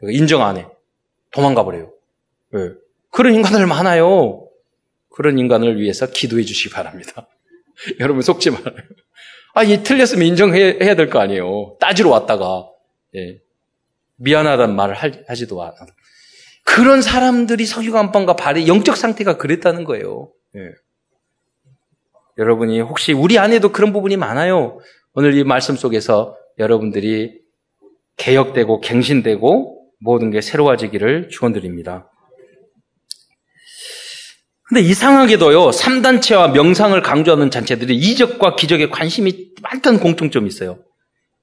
인정 0.04 0.42
안 0.44 0.58
해. 0.58 0.66
도망가 1.32 1.64
버려요. 1.64 1.92
왜? 2.52 2.72
그런 3.12 3.34
인간들 3.34 3.66
많아요. 3.68 4.48
그런 5.10 5.38
인간을 5.38 5.80
위해서 5.80 6.08
기도해 6.08 6.44
주시기 6.44 6.74
바랍니다. 6.74 7.28
여러분 8.00 8.22
속지 8.22 8.52
말아요. 8.52 8.78
아, 9.54 9.64
이 9.64 9.84
틀렸으면 9.84 10.26
인정해야 10.28 10.96
될 10.96 11.10
거 11.10 11.20
아니에요. 11.20 11.76
따지러 11.80 12.10
왔다가. 12.10 12.70
예. 13.16 13.40
미안하다는 14.18 14.76
말을 14.76 14.96
하지도 15.28 15.64
않아. 15.64 15.76
그런 16.64 17.02
사람들이 17.02 17.66
석유간방과 17.66 18.36
발의 18.36 18.68
영적 18.68 18.96
상태가 18.96 19.38
그랬다는 19.38 19.86
거예요. 19.86 20.32
예. 20.56 20.60
여러분이 22.38 22.80
혹시 22.82 23.12
우리 23.12 23.38
안에도 23.40 23.72
그런 23.72 23.92
부분이 23.92 24.18
많아요. 24.18 24.80
오늘 25.14 25.34
이 25.36 25.44
말씀 25.44 25.76
속에서 25.76 26.38
여러분들이 26.58 27.42
개혁되고 28.18 28.82
갱신되고 28.82 29.79
모든 30.00 30.32
게 30.32 30.42
새로워지기를 30.42 31.30
축원드립니다. 31.30 32.10
근데 34.68 34.82
이상하게도요, 34.82 35.72
3단체와 35.72 36.54
명상을 36.54 37.02
강조하는 37.02 37.50
단체들이 37.50 37.96
이적과 37.96 38.56
기적에 38.56 38.90
관심이 38.90 39.50
많다는 39.62 40.00
공통점이 40.00 40.48
있어요. 40.48 40.84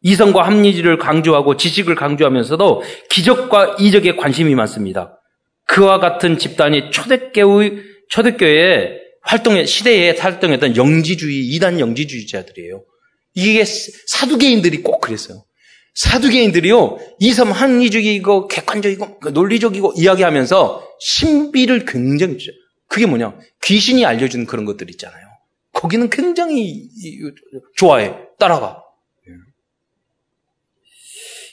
이성과 0.03 0.47
합리주의를 0.47 0.99
강조하고 0.99 1.57
지식을 1.57 1.97
강조하면서도 1.97 2.83
기적과 3.11 3.77
이적에 3.81 4.15
관심이 4.15 4.55
많습니다. 4.55 5.21
그와 5.67 5.99
같은 5.99 6.39
집단이 6.39 6.93
초대교의, 6.93 7.83
초대교회의 8.11 9.01
활동의, 9.23 9.67
시대에 9.67 10.17
활동했던 10.17 10.77
영지주의, 10.77 11.49
이단 11.49 11.81
영지주의자들이에요. 11.81 12.85
이게 13.35 13.65
사두개인들이 13.65 14.83
꼭 14.85 15.01
그랬어요. 15.01 15.45
사두개인들이요, 15.97 16.99
이섬 17.21 17.53
합리주의이고 17.53 18.49
객관적이고 18.49 19.31
논리적이고 19.31 19.95
이야기하면서 19.97 20.87
신비를 21.01 21.87
굉장히 21.87 22.37
그게 22.87 23.07
뭐냐? 23.07 23.35
귀신이 23.63 24.05
알려주는 24.05 24.47
그런 24.47 24.67
것들 24.67 24.91
있잖아요. 24.91 25.27
거기는 25.73 26.09
굉장히 26.11 26.89
좋아해. 27.77 28.15
따라가. 28.39 28.83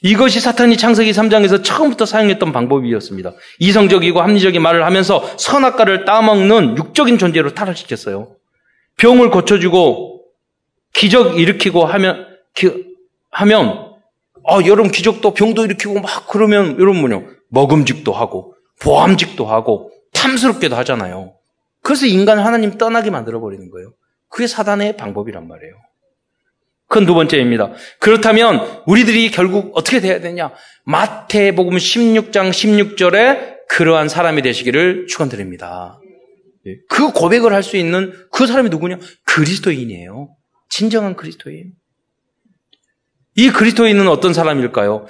이것이 0.02 0.42
사탄이 0.42 0.76
창세기 0.76 1.12
3장에서 1.12 1.64
처음부터 1.64 2.06
사용했던 2.06 2.52
방법이었습니다. 2.52 3.32
이성적이고 3.60 4.22
합리적인 4.22 4.62
말을 4.62 4.86
하면서 4.86 5.26
선악과를 5.38 6.04
따먹는 6.04 6.78
육적인 6.78 7.18
존재로 7.18 7.54
타락시켰어요. 7.54 8.36
병을 8.98 9.30
고쳐주고 9.30 10.26
기적 10.92 11.40
일으키고 11.40 11.86
하면 11.86 12.28
기, 12.54 12.70
하면 13.32 13.93
아, 14.48 14.60
여러분 14.66 14.92
기적도 14.92 15.34
병도 15.34 15.66
일으키고 15.66 16.00
막 16.00 16.28
그러면 16.28 16.78
여러분 16.80 17.02
뭐냐 17.02 17.22
먹음직도 17.50 18.12
하고 18.12 18.56
보암직도 18.82 19.46
하고 19.46 19.92
탐스럽게도 20.14 20.76
하잖아요. 20.78 21.36
그래서 21.82 22.06
인간을 22.06 22.46
하나님 22.46 22.78
떠나게 22.78 23.10
만들어 23.10 23.40
버리는 23.40 23.70
거예요. 23.70 23.94
그게 24.30 24.48
사단의 24.48 24.98
방법이란 24.98 25.48
말이에요. 25.48 25.74
그건 26.88 27.06
두 27.06 27.14
번째입니다. 27.14 27.72
그렇다면 28.00 28.84
우리들이 28.86 29.32
결국 29.32 29.72
어떻게 29.76 30.00
돼야 30.00 30.20
되냐? 30.20 30.52
마태복음 30.86 31.78
16장 31.78 32.52
16절에 32.52 33.68
그러한 33.70 34.10
사람이 34.10 34.42
되시기를 34.44 35.08
축원드립니다. 35.08 36.00
예. 36.68 36.78
그 36.90 37.12
고백을 37.12 37.54
할 37.54 37.64
수 37.64 37.78
있는 37.78 38.14
그 38.32 38.46
사람이 38.46 38.70
누구냐? 38.70 39.00
그리스도인이에요. 39.26 40.30
진정한 40.70 41.16
그리스도인. 41.16 41.72
이 43.36 43.50
그리스도인은 43.50 44.08
어떤 44.08 44.34
사람일까요? 44.34 45.08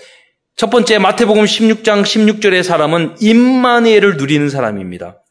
첫 0.56 0.70
번째 0.70 0.98
마태복음 1.00 1.44
16장 1.44 2.04
16절의 2.04 2.64
사람은 2.64 3.16
임마누엘을 3.20 4.18
누리는 4.18 4.50
사람입니다. 4.50 5.24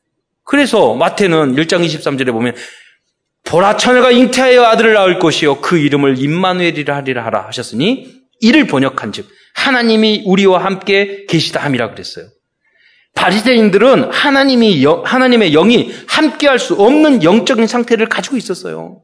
그래서 0.44 0.94
마태는 0.94 1.54
1장 1.54 1.86
23절에 1.86 2.32
보면 2.32 2.54
보라 3.44 3.76
처녀가 3.76 4.10
잉태하여 4.10 4.64
아들을 4.64 4.92
낳을 4.92 5.18
것이요 5.18 5.60
그 5.60 5.78
이름을 5.78 6.18
임마누엘이라 6.18 6.96
하리라 6.96 7.24
하라 7.24 7.46
하셨으니 7.46 8.22
이를 8.40 8.66
번역한즉 8.66 9.28
하나님이 9.54 10.22
우리와 10.26 10.64
함께 10.64 11.24
계시다 11.28 11.60
함이라 11.60 11.90
그랬어요. 11.90 12.26
바리새인들은 13.14 14.10
하나님이 14.10 14.84
하나님의 14.84 15.52
영이 15.52 15.92
함께할 16.08 16.58
수 16.58 16.74
없는 16.74 17.22
영적인 17.22 17.66
상태를 17.66 18.08
가지고 18.08 18.36
있었어요. 18.36 19.02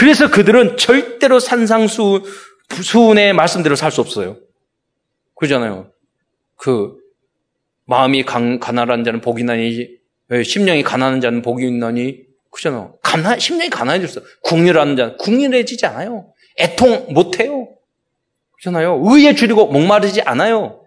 그래서 0.00 0.30
그들은 0.30 0.78
절대로 0.78 1.38
산상수 1.38 2.22
수훈의 2.82 3.34
말씀대로 3.34 3.76
살 3.76 3.92
수 3.92 4.00
없어요. 4.00 4.38
그러잖아요. 5.34 5.92
그 6.56 6.96
마음이 7.84 8.22
강, 8.22 8.58
가난한 8.58 9.04
자는 9.04 9.20
복이 9.20 9.44
나니 9.44 9.88
예, 10.30 10.42
심령이 10.42 10.82
가난한 10.84 11.20
자는 11.20 11.42
복이 11.42 11.66
있나니 11.66 12.22
그잖아. 12.50 12.94
가난 13.02 13.38
심령이 13.38 13.68
가난해졌어. 13.68 14.22
국률하는 14.42 14.96
자는 14.96 15.16
국률해지지 15.18 15.84
않아요. 15.84 16.32
애통 16.58 17.08
못 17.12 17.38
해요. 17.38 17.68
그렇잖아요. 18.52 19.02
의에 19.04 19.34
줄이고 19.34 19.66
목마르지 19.66 20.22
않아요. 20.22 20.82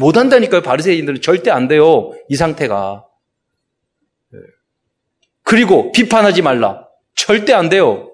못 0.00 0.16
한다니까요. 0.16 0.62
바리새인들은 0.62 1.20
절대 1.20 1.52
안 1.52 1.68
돼요. 1.68 2.10
이 2.28 2.34
상태가. 2.34 3.06
예. 4.34 4.38
그리고 5.44 5.92
비판하지 5.92 6.42
말라. 6.42 6.88
절대 7.14 7.52
안 7.52 7.68
돼요. 7.68 8.08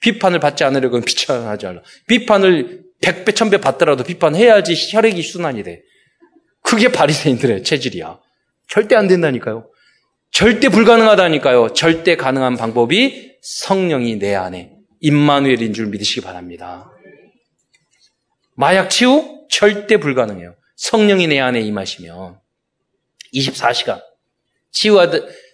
비판을 0.00 0.40
받지 0.40 0.64
않으려고 0.64 1.00
비판하지 1.00 1.66
말라. 1.66 1.82
비판을 2.06 2.84
백배, 3.00 3.32
천배 3.32 3.58
받더라도 3.58 4.04
비판해야지 4.04 4.74
혈액이 4.92 5.22
순환이 5.22 5.62
돼. 5.62 5.82
그게 6.62 6.90
바리새인들의 6.90 7.64
체질이야. 7.64 8.18
절대 8.68 8.94
안 8.94 9.08
된다니까요. 9.08 9.70
절대 10.30 10.68
불가능하다니까요. 10.68 11.72
절대 11.72 12.16
가능한 12.16 12.56
방법이 12.56 13.32
성령이 13.42 14.18
내 14.18 14.34
안에 14.34 14.72
임마누엘인 15.00 15.72
줄 15.72 15.86
믿으시기 15.86 16.20
바랍니다. 16.20 16.90
마약 18.54 18.90
치유 18.90 19.46
절대 19.50 19.96
불가능해요. 19.96 20.54
성령이 20.76 21.26
내 21.26 21.40
안에 21.40 21.60
임하시면 21.60 22.38
24시간 23.34 24.02
치유받, 24.70 25.12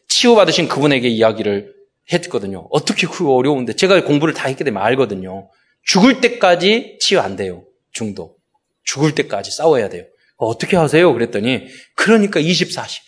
치유받으신 0.08 0.68
그분에게 0.68 1.08
이야기를 1.08 1.75
했거든요. 2.12 2.68
어떻게 2.70 3.06
그 3.06 3.30
어려운데 3.32 3.74
제가 3.74 4.02
공부를 4.04 4.34
다 4.34 4.48
했기 4.48 4.64
때문에 4.64 4.84
알거든요. 4.84 5.50
죽을 5.82 6.20
때까지 6.20 6.98
치유 7.00 7.20
안 7.20 7.36
돼요. 7.36 7.64
중독. 7.92 8.38
죽을 8.84 9.14
때까지 9.14 9.50
싸워야 9.50 9.88
돼요. 9.88 10.04
어떻게 10.36 10.76
하세요? 10.76 11.12
그랬더니 11.12 11.66
그러니까 11.96 12.40
24시 12.40 13.00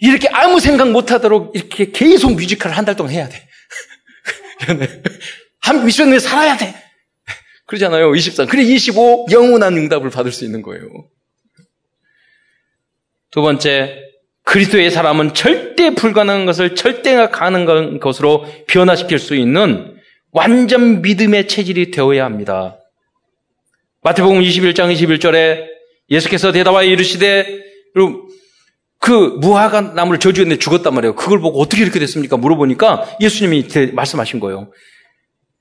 이렇게 0.00 0.28
아무 0.28 0.60
생각 0.60 0.90
못 0.90 1.10
하도록 1.10 1.54
이렇게 1.54 1.90
계속 1.90 2.34
뮤지컬을 2.34 2.76
한 2.76 2.84
달 2.84 2.96
동안 2.96 3.12
해야 3.12 3.28
돼. 3.28 3.48
한 5.60 5.84
미션 5.84 6.10
내에 6.10 6.18
살아야 6.18 6.56
돼. 6.56 6.74
그러잖아요. 7.66 8.14
24. 8.14 8.46
그래 8.46 8.62
25 8.62 9.26
영원한 9.30 9.76
응답을 9.76 10.10
받을 10.10 10.32
수 10.32 10.44
있는 10.44 10.62
거예요. 10.62 10.86
두 13.30 13.40
번째, 13.42 13.98
그리스도의 14.54 14.92
사람은 14.92 15.34
절대 15.34 15.90
불가능한 15.96 16.46
것을 16.46 16.76
절대가 16.76 17.28
가능한 17.30 17.98
것으로 17.98 18.46
변화시킬 18.68 19.18
수 19.18 19.34
있는 19.34 19.96
완전 20.30 21.02
믿음의 21.02 21.48
체질이 21.48 21.90
되어야 21.90 22.24
합니다. 22.24 22.76
마태복음 24.04 24.40
21장 24.40 24.94
21절에 24.94 25.64
예수께서 26.08 26.52
대답하여 26.52 26.86
이르시되 26.86 27.64
그 29.00 29.10
무화과 29.40 29.80
나무를 29.80 30.20
저주했는데 30.20 30.60
죽었단 30.60 30.94
말이에요. 30.94 31.16
그걸 31.16 31.40
보고 31.40 31.60
어떻게 31.60 31.82
이렇게 31.82 31.98
됐습니까? 31.98 32.36
물어보니까 32.36 33.16
예수님이 33.20 33.66
말씀하신 33.92 34.38
거예요. 34.38 34.70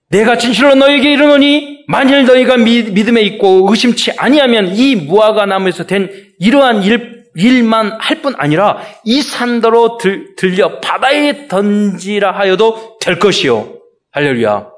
내가 0.09 0.37
진실로 0.37 0.75
너에게 0.75 1.13
이르노니 1.13 1.85
만일 1.87 2.25
너희가 2.25 2.57
믿음에 2.57 3.23
있고 3.23 3.67
의심치 3.71 4.11
아니하면 4.17 4.75
이 4.75 4.95
무화과 4.95 5.47
나무에서 5.47 5.87
된 5.87 6.11
이러한 6.37 6.83
일, 6.83 7.22
일만 7.35 7.97
할 7.99 8.21
뿐 8.21 8.33
아니라 8.37 8.81
이 9.03 9.21
산더로 9.21 9.97
들, 9.97 10.35
들려 10.35 10.79
바다에 10.79 11.47
던지라 11.47 12.31
하여도 12.31 12.97
될 12.99 13.19
것이요. 13.19 13.79
할렐루야. 14.11 14.69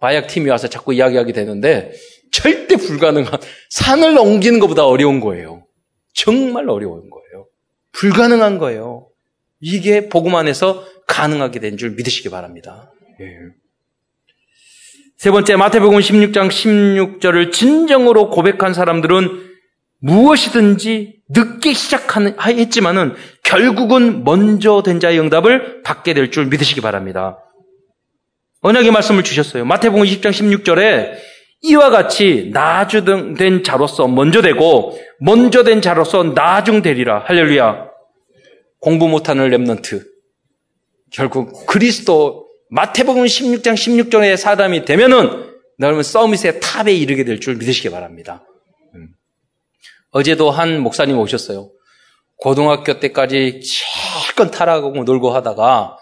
마약팀이 0.00 0.48
와서 0.50 0.68
자꾸 0.68 0.94
이야기하게 0.94 1.32
되는데 1.32 1.92
절대 2.32 2.76
불가능한 2.76 3.32
산을 3.70 4.18
옮기는 4.18 4.58
것보다 4.60 4.86
어려운 4.86 5.20
거예요. 5.20 5.66
정말 6.14 6.68
어려운 6.68 7.08
거예요. 7.10 7.46
불가능한 7.92 8.58
거예요. 8.58 9.08
이게 9.60 10.08
복음 10.08 10.34
안에서 10.34 10.84
가능하게 11.06 11.60
된 11.60 11.76
줄 11.76 11.90
믿으시기 11.90 12.30
바랍니다. 12.30 12.90
예. 13.20 13.26
세 15.16 15.30
번째 15.30 15.54
마태복음 15.56 15.98
16장 16.00 16.48
16절을 16.48 17.52
진정으로 17.52 18.30
고백한 18.30 18.74
사람들은 18.74 19.51
무엇이든지 20.02 21.20
늦게 21.30 21.72
시작하는 21.72 22.36
했지만은 22.40 23.14
결국은 23.44 24.24
먼저 24.24 24.82
된 24.82 25.00
자의 25.00 25.18
응답을 25.20 25.82
받게 25.82 26.12
될 26.14 26.30
줄 26.30 26.46
믿으시기 26.46 26.80
바랍니다. 26.80 27.38
언약의 28.62 28.90
말씀을 28.90 29.22
주셨어요. 29.24 29.64
마태복음 29.64 30.04
20장 30.04 30.30
16절에 30.30 31.12
이와 31.62 31.90
같이 31.90 32.50
나중된 32.52 33.62
자로서 33.64 34.08
먼저 34.08 34.42
되고 34.42 34.98
먼저 35.20 35.62
된 35.62 35.80
자로서 35.80 36.22
나중되리라. 36.24 37.24
할렐루야. 37.26 37.86
공부 38.80 39.08
못하는 39.08 39.48
remnant. 39.50 40.04
결국 41.12 41.66
그리스도 41.66 42.48
마태복음 42.70 43.24
16장 43.24 43.74
16절의 43.74 44.36
사람이 44.36 44.84
되면은 44.84 45.52
너는 45.78 46.02
summit의 46.02 46.58
탑에 46.60 46.92
이르게 46.92 47.24
될 47.24 47.38
줄 47.38 47.54
믿으시기 47.56 47.90
바랍니다. 47.90 48.44
음. 50.14 50.18
어제도 50.18 50.50
한 50.50 50.80
목사님 50.80 51.18
오셨어요. 51.18 51.70
고등학교 52.36 52.98
때까지 52.98 53.60
실컷 53.62 54.50
타락하고 54.50 55.04
놀고 55.04 55.30
하다가 55.30 55.96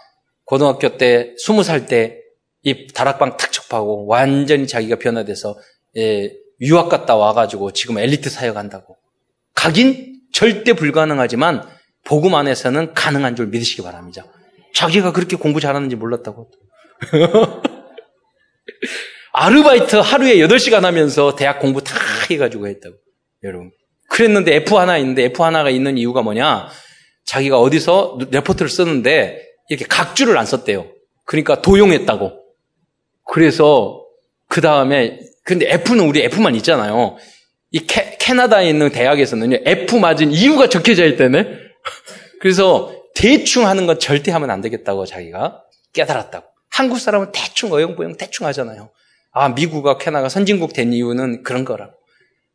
고등학교 0.44 0.96
때 0.96 1.34
20살 1.44 1.88
때 1.88 2.20
이 2.62 2.86
다락방 2.88 3.36
탁 3.36 3.52
접하고 3.52 4.06
완전히 4.06 4.66
자기가 4.66 4.96
변화돼서 4.96 5.56
예, 5.96 6.30
유학 6.60 6.88
갔다 6.88 7.16
와가지고 7.16 7.72
지금 7.72 7.98
엘리트 7.98 8.28
사역한다고. 8.28 8.96
가긴 9.54 10.20
절대 10.32 10.74
불가능하지만 10.74 11.66
복음 12.04 12.34
안에서는 12.34 12.92
가능한 12.94 13.34
줄 13.36 13.46
믿으시기 13.46 13.82
바랍니다. 13.82 14.24
자기가 14.74 15.12
그렇게 15.12 15.36
공부 15.36 15.60
잘하는지 15.60 15.96
몰랐다고. 15.96 16.50
아르바이트 19.32 19.96
하루에 19.96 20.36
8시간 20.36 20.82
하면서 20.82 21.34
대학 21.34 21.60
공부 21.60 21.82
다 21.82 21.94
해가지고 22.30 22.66
했다고. 22.68 22.96
여러분. 23.44 23.70
그랬는데 24.10 24.56
F 24.56 24.76
하나 24.76 24.98
있는데 24.98 25.24
F 25.24 25.42
하나가 25.42 25.70
있는 25.70 25.96
이유가 25.96 26.20
뭐냐? 26.20 26.68
자기가 27.24 27.58
어디서 27.58 28.18
레포트를 28.30 28.68
쓰는데 28.68 29.40
이렇게 29.68 29.86
각주를 29.86 30.36
안 30.36 30.44
썼대요. 30.44 30.86
그러니까 31.24 31.62
도용했다고. 31.62 32.32
그래서 33.32 34.04
그 34.48 34.60
다음에 34.60 35.20
근데 35.44 35.72
F는 35.72 36.08
우리 36.08 36.22
F만 36.24 36.56
있잖아요. 36.56 37.16
이 37.70 37.86
캐, 37.86 38.16
캐나다에 38.18 38.68
있는 38.68 38.90
대학에서는요 38.90 39.58
F 39.64 39.96
맞은 39.96 40.32
이유가 40.32 40.68
적혀져 40.68 41.06
있다네. 41.06 41.46
그래서 42.40 42.92
대충 43.14 43.66
하는 43.66 43.86
건 43.86 44.00
절대 44.00 44.32
하면 44.32 44.50
안 44.50 44.60
되겠다고 44.60 45.06
자기가 45.06 45.62
깨달았다고. 45.92 46.46
한국 46.72 46.98
사람은 46.98 47.30
대충 47.32 47.72
어영부영 47.72 48.16
대충 48.16 48.46
하잖아요. 48.48 48.90
아, 49.32 49.50
미국과 49.50 49.98
캐나다가 49.98 50.28
선진국 50.28 50.72
된 50.72 50.92
이유는 50.92 51.44
그런 51.44 51.64
거라고. 51.64 51.99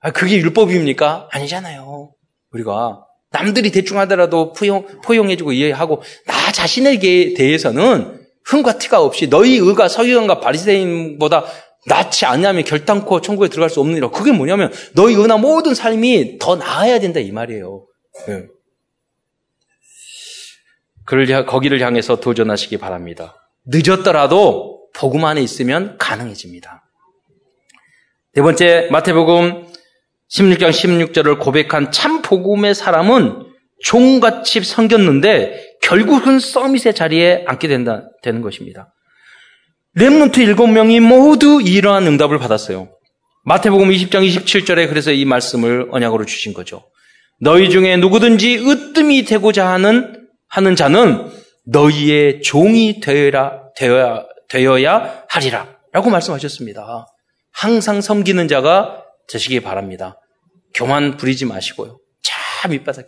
아, 0.05 0.11
그게 0.11 0.37
율법입니까? 0.37 1.29
아니잖아요. 1.31 2.13
우리가 2.51 3.03
남들이 3.31 3.71
대충 3.71 3.97
하더라도 4.01 4.53
포용, 4.53 4.85
포용해주고 5.03 5.51
이해하고 5.51 6.03
나 6.27 6.51
자신에게 6.51 7.33
대해서는 7.33 8.23
흠과 8.43 8.77
티가 8.77 9.01
없이 9.01 9.29
너희 9.31 9.57
의가 9.57 9.87
서기관과 9.87 10.41
바리새인보다 10.41 11.45
낫지 11.87 12.27
않냐면 12.27 12.63
결단코 12.63 13.19
천국에 13.19 13.49
들어갈 13.49 13.71
수 13.71 13.79
없느니라. 13.79 14.11
그게 14.11 14.31
뭐냐면 14.31 14.71
너희 14.93 15.15
의나 15.15 15.37
모든 15.37 15.73
삶이 15.73 16.37
더 16.37 16.55
나아야 16.55 16.99
된다 16.99 17.19
이 17.19 17.31
말이에요. 17.31 17.87
네. 18.27 18.45
그를 21.03 21.47
거기를 21.47 21.81
향해서 21.81 22.19
도전하시기 22.19 22.77
바랍니다. 22.77 23.49
늦었더라도 23.65 24.87
복음 24.93 25.25
안에 25.25 25.41
있으면 25.41 25.97
가능해집니다. 25.97 26.83
네 28.35 28.41
번째 28.43 28.89
마태복음 28.91 29.74
16장 30.31 30.69
16절을 30.69 31.39
고백한 31.39 31.91
참 31.91 32.21
복음의 32.21 32.75
사람은 32.75 33.45
종같이 33.83 34.63
섬겼는데 34.63 35.77
결국은 35.81 36.39
서밋의 36.39 36.95
자리에 36.95 37.43
앉게 37.47 37.67
된다, 37.67 38.03
되는 38.23 38.41
것입니다. 38.41 38.93
렘넌트 39.93 40.39
일곱 40.39 40.67
명이 40.67 40.99
모두 40.99 41.61
이러한 41.61 42.07
응답을 42.07 42.39
받았어요. 42.39 42.89
마태복음 43.45 43.89
20장 43.89 44.27
27절에 44.27 44.89
그래서 44.89 45.11
이 45.11 45.23
말씀을 45.23 45.87
언약으로 45.91 46.25
주신 46.25 46.53
거죠. 46.53 46.83
너희 47.39 47.69
중에 47.69 47.97
누구든지 47.97 48.57
으뜸이 48.57 49.25
되고자 49.25 49.67
하는 49.67 50.27
하는 50.47 50.75
자는 50.75 51.29
너희의 51.65 52.41
종이 52.41 52.99
되어야, 52.99 53.61
되어야, 53.75 54.25
되어야 54.49 55.23
하리라. 55.29 55.67
라고 55.91 56.09
말씀하셨습니다. 56.09 57.07
항상 57.51 58.01
섬기는 58.01 58.47
자가 58.47 59.04
되시기 59.29 59.61
바랍니다. 59.61 60.19
교만 60.73 61.17
부리지 61.17 61.45
마시고요. 61.45 61.99
참 62.21 62.71
밑바닥에. 62.71 63.07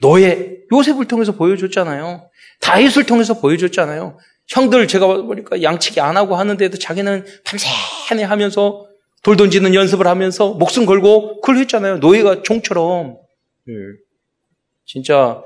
너의 0.00 0.58
요셉을 0.72 1.06
통해서 1.06 1.32
보여줬잖아요. 1.32 2.28
다윗을 2.60 3.06
통해서 3.06 3.34
보여줬잖아요. 3.34 4.18
형들 4.48 4.88
제가 4.88 5.06
보니까 5.06 5.62
양치기 5.62 6.00
안 6.00 6.16
하고 6.16 6.36
하는데도 6.36 6.78
자기는 6.78 7.24
밤새내 7.44 8.24
하면서 8.24 8.86
돌 9.22 9.36
던지는 9.36 9.74
연습을 9.74 10.06
하면서 10.06 10.50
목숨 10.54 10.84
걸고 10.84 11.40
그걸 11.40 11.58
했잖아요. 11.58 11.98
노예가 11.98 12.42
종처럼. 12.42 13.16
예. 13.68 13.72
진짜 14.84 15.40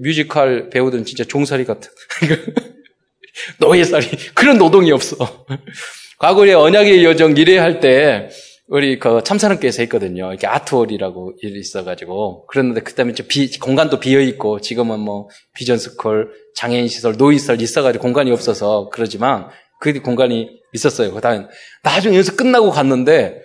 뮤지컬 0.00 0.70
배우든 0.70 1.04
진짜 1.04 1.24
종살이 1.24 1.64
같은. 1.64 1.90
노예살이. 3.60 4.06
그런 4.34 4.58
노동이 4.58 4.92
없어. 4.92 5.46
과거에 6.18 6.52
언약의 6.54 7.04
여정 7.04 7.36
일회 7.36 7.58
할때 7.58 8.30
우리 8.72 8.98
그 8.98 9.20
참사랑교에서 9.22 9.82
했거든요. 9.82 10.30
이렇게 10.30 10.46
아트홀이라고 10.46 11.34
있어가지고 11.42 12.46
그랬는데 12.46 12.80
그다음에 12.80 13.12
비, 13.28 13.58
공간도 13.58 14.00
비어 14.00 14.18
있고 14.22 14.62
지금은 14.62 14.98
뭐 14.98 15.28
비전 15.54 15.76
스쿨, 15.76 16.32
장애인 16.54 16.88
시설, 16.88 17.18
노인 17.18 17.38
시설 17.38 17.60
있어가지고 17.60 18.00
공간이 18.00 18.30
없어서 18.30 18.88
그러지만 18.90 19.50
그 19.78 20.00
공간이 20.00 20.58
있었어요. 20.72 21.12
그다음에 21.12 21.48
나중에 21.82 22.16
여기서 22.16 22.34
끝나고 22.34 22.70
갔는데 22.70 23.42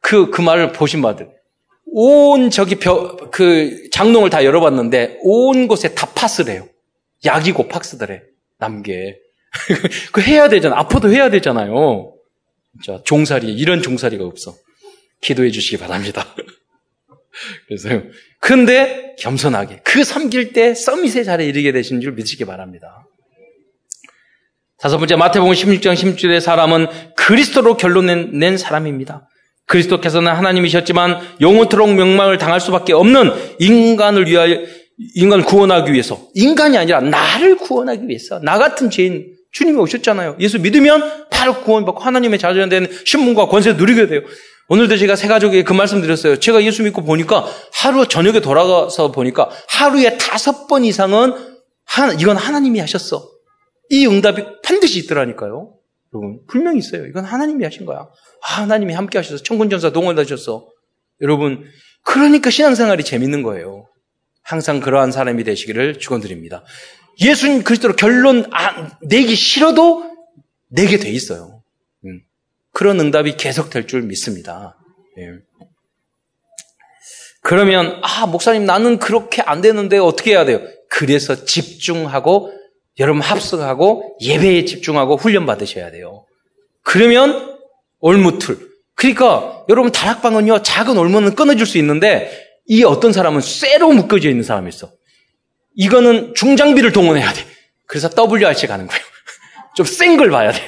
그그 0.00 0.30
그 0.30 0.40
말을 0.40 0.72
보신 0.72 1.02
바들 1.02 1.28
온 1.84 2.48
저기 2.48 2.76
벼, 2.76 3.16
그 3.30 3.90
장롱을 3.92 4.30
다 4.30 4.46
열어봤는데 4.46 5.18
온 5.24 5.68
곳에 5.68 5.94
다 5.94 6.08
파스래요. 6.14 6.66
약이고 7.26 7.68
팍스더래 7.68 8.22
남게 8.58 9.18
그 10.14 10.22
해야 10.22 10.48
되잖아. 10.48 10.78
아파도 10.78 11.10
해야 11.10 11.28
되잖아요. 11.28 12.13
자, 12.82 13.00
종살이, 13.04 13.52
이런 13.54 13.82
종살이가 13.82 14.24
없어. 14.24 14.54
기도해 15.20 15.50
주시기 15.50 15.76
바랍니다. 15.78 16.26
그래서, 17.68 17.88
근데 18.40 19.14
겸손하게, 19.18 19.80
그 19.84 20.04
섬길 20.04 20.52
때 20.52 20.74
서밋의 20.74 21.24
자리에 21.24 21.46
이르게 21.46 21.72
되신 21.72 22.00
줄 22.00 22.12
믿으시기 22.12 22.44
바랍니다. 22.44 23.06
다섯 24.78 24.98
번째, 24.98 25.16
마태복음 25.16 25.52
16장 25.52 25.94
16절의 25.94 26.40
사람은 26.40 26.86
그리스도로 27.16 27.76
결론 27.76 28.06
낸 28.38 28.58
사람입니다. 28.58 29.28
그리스도께서는 29.66 30.32
하나님이셨지만 30.32 31.20
영원토록 31.40 31.94
명망을 31.94 32.38
당할 32.38 32.60
수밖에 32.60 32.92
없는 32.92 33.32
인간을 33.60 34.26
위하여 34.26 34.60
인간을 35.14 35.44
구원하기 35.44 35.92
위해서 35.92 36.28
인간이 36.34 36.76
아니라 36.76 37.00
나를 37.00 37.56
구원하기 37.56 38.06
위해서 38.08 38.40
나 38.40 38.58
같은 38.58 38.90
죄인 38.90 39.34
주님이 39.52 39.78
오셨잖아요. 39.78 40.36
예수 40.40 40.60
믿으면 40.60 41.23
바로 41.34 41.60
구원받고 41.62 42.00
하나님의 42.00 42.38
자녀된 42.38 42.88
신분과 43.04 43.46
권세를 43.48 43.76
누리게 43.76 44.06
돼요. 44.06 44.22
오늘도 44.68 44.96
제가 44.96 45.16
세 45.16 45.28
가족에게 45.28 45.62
그 45.62 45.72
말씀 45.74 46.00
드렸어요. 46.00 46.38
제가 46.38 46.62
예수 46.62 46.82
믿고 46.84 47.02
보니까 47.02 47.44
하루 47.74 48.08
저녁에 48.08 48.40
돌아가서 48.40 49.12
보니까 49.12 49.50
하루에 49.68 50.16
다섯 50.16 50.66
번 50.66 50.84
이상은 50.84 51.34
하나, 51.84 52.14
이건 52.14 52.36
하나님이 52.36 52.80
하셨어. 52.80 53.28
이 53.90 54.06
응답이 54.06 54.42
반드시 54.62 55.00
있더라니까요. 55.00 55.74
여러분 56.14 56.40
분명히 56.48 56.78
있어요. 56.78 57.06
이건 57.06 57.24
하나님이 57.24 57.64
하신 57.64 57.84
거야. 57.84 57.98
아, 57.98 58.62
하나님이 58.62 58.94
함께 58.94 59.18
하셔서 59.18 59.42
천군전사 59.42 59.90
동원하셨어. 59.92 60.66
여러분 61.20 61.64
그러니까 62.02 62.48
신앙생활이 62.50 63.04
재밌는 63.04 63.42
거예요. 63.42 63.86
항상 64.42 64.80
그러한 64.80 65.12
사람이 65.12 65.44
되시기를 65.44 65.98
축원드립니다. 65.98 66.64
예수님 67.20 67.64
그리스도로 67.64 67.96
결론 67.96 68.50
내기 69.02 69.34
싫어도 69.34 70.03
내게 70.68 70.98
돼 70.98 71.10
있어요. 71.10 71.62
음. 72.04 72.20
그런 72.72 72.98
응답이 73.00 73.36
계속 73.36 73.70
될 73.70 73.86
줄 73.86 74.02
믿습니다. 74.02 74.76
예. 75.18 75.28
그러면 77.42 78.00
아 78.02 78.26
목사님 78.26 78.64
나는 78.64 78.98
그렇게 78.98 79.42
안 79.42 79.60
되는데 79.60 79.98
어떻게 79.98 80.30
해야 80.32 80.44
돼요? 80.44 80.60
그래서 80.88 81.44
집중하고 81.44 82.52
여러분 82.98 83.20
합숙하고 83.20 84.16
예배에 84.22 84.64
집중하고 84.64 85.16
훈련 85.16 85.44
받으셔야 85.46 85.90
돼요. 85.90 86.24
그러면 86.82 87.58
올무틀. 88.00 88.56
그러니까 88.94 89.64
여러분 89.68 89.92
다락방은요 89.92 90.62
작은 90.62 90.96
올무는 90.96 91.34
끊어줄 91.34 91.66
수 91.66 91.76
있는데 91.78 92.30
이 92.66 92.82
어떤 92.84 93.12
사람은 93.12 93.40
쇠로 93.40 93.92
묶어져 93.92 94.30
있는 94.30 94.42
사람이 94.42 94.68
있어. 94.70 94.90
이거는 95.76 96.34
중장비를 96.34 96.92
동원해야 96.92 97.30
돼. 97.32 97.44
그래서 97.86 98.08
WRC 98.16 98.68
가는 98.68 98.86
거예요. 98.86 99.02
좀 99.74 99.86
센 99.86 100.16
걸 100.16 100.30
봐야 100.30 100.52
돼. 100.52 100.58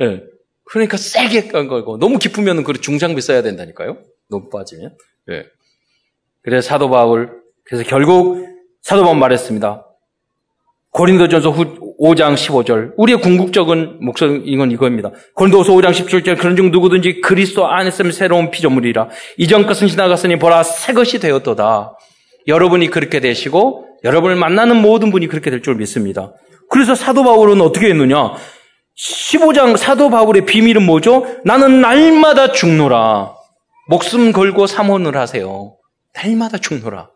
네. 0.00 0.20
그러니까 0.64 0.96
세게 0.96 1.48
간 1.48 1.68
거고 1.68 1.98
너무 1.98 2.18
깊으면 2.18 2.64
그 2.64 2.72
중장비 2.74 3.20
써야 3.20 3.42
된다니까요. 3.42 3.98
너무 4.30 4.48
빠지면. 4.50 4.96
네. 5.26 5.44
그래서 6.42 6.66
사도 6.68 6.90
바울 6.90 7.30
그래서 7.64 7.84
결국 7.88 8.46
사도 8.82 9.02
바울 9.04 9.16
말했습니다. 9.18 9.86
고린도전서 10.90 11.50
후 11.50 11.96
5장 12.00 12.34
15절. 12.34 12.92
우리의 12.96 13.20
궁극적인 13.20 13.98
목적인 14.00 14.70
이거입니다. 14.70 15.10
고린도서 15.34 15.72
5장 15.72 15.90
17절. 15.90 16.38
그런 16.38 16.54
중 16.56 16.70
누구든지 16.70 17.20
그리스도 17.20 17.66
안에 17.66 17.88
있으면 17.88 18.12
새로운 18.12 18.50
피조물이라. 18.50 19.08
이전 19.38 19.66
것은 19.66 19.88
지나갔으니 19.88 20.38
보라 20.38 20.62
새 20.62 20.92
것이 20.92 21.18
되었도다. 21.18 21.96
여러분이 22.46 22.90
그렇게 22.90 23.20
되시고 23.20 23.86
여러분을 24.04 24.36
만나는 24.36 24.76
모든 24.82 25.10
분이 25.10 25.26
그렇게 25.28 25.50
될 25.50 25.62
줄 25.62 25.74
믿습니다. 25.76 26.32
그래서 26.74 26.96
사도 26.96 27.22
바울은 27.22 27.60
어떻게 27.60 27.86
했느냐? 27.90 28.34
15장 28.98 29.76
사도 29.76 30.10
바울의 30.10 30.44
비밀은 30.44 30.82
뭐죠? 30.82 31.24
나는 31.44 31.80
날마다 31.80 32.50
죽노라. 32.50 33.32
목숨 33.88 34.32
걸고 34.32 34.66
사모을 34.66 35.16
하세요. 35.16 35.76
날마다 36.16 36.58
죽노라. 36.58 37.10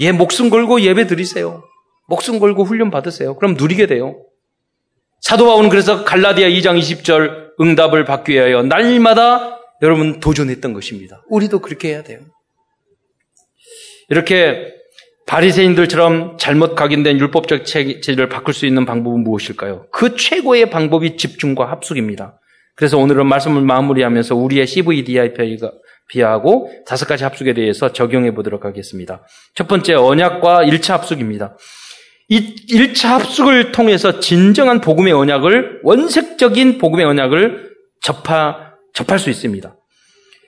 예. 0.00 0.06
예, 0.06 0.10
목숨 0.10 0.50
걸고 0.50 0.80
예배 0.80 1.06
드리세요. 1.06 1.62
목숨 2.08 2.40
걸고 2.40 2.64
훈련 2.64 2.90
받으세요. 2.90 3.36
그럼 3.36 3.54
누리게 3.54 3.86
돼요. 3.86 4.20
사도 5.20 5.46
바울은 5.46 5.68
그래서 5.68 6.04
갈라디아 6.04 6.48
2장 6.48 6.76
20절 6.76 7.52
응답을 7.60 8.04
받기 8.04 8.32
위하여 8.32 8.64
날마다 8.64 9.60
여러분 9.80 10.18
도전했던 10.18 10.72
것입니다. 10.72 11.22
우리도 11.28 11.60
그렇게 11.60 11.90
해야 11.90 12.02
돼요. 12.02 12.18
이렇게 14.08 14.77
바리새인들처럼 15.28 16.38
잘못 16.38 16.74
각인된 16.74 17.20
율법적 17.20 17.66
체질을 17.66 18.30
바꿀 18.30 18.54
수 18.54 18.66
있는 18.66 18.86
방법은 18.86 19.22
무엇일까요? 19.24 19.86
그 19.92 20.16
최고의 20.16 20.70
방법이 20.70 21.18
집중과 21.18 21.70
합숙입니다. 21.70 22.40
그래서 22.74 22.96
오늘은 22.96 23.26
말씀을 23.26 23.60
마무리하면서 23.60 24.34
우리의 24.34 24.66
CVDIP하고 24.66 26.70
다섯 26.86 27.06
가지 27.06 27.24
합숙에 27.24 27.52
대해서 27.52 27.92
적용해 27.92 28.34
보도록 28.34 28.64
하겠습니다. 28.64 29.22
첫 29.54 29.68
번째 29.68 29.94
언약과 29.94 30.64
1차 30.64 30.92
합숙입니다. 30.92 31.58
이 32.30 32.56
1차 32.66 33.08
합숙을 33.08 33.72
통해서 33.72 34.20
진정한 34.20 34.80
복음의 34.80 35.12
언약을 35.12 35.80
원색적인 35.82 36.78
복음의 36.78 37.04
언약을 37.04 37.68
접하, 38.00 38.72
접할 38.94 39.18
수 39.18 39.28
있습니다. 39.28 39.74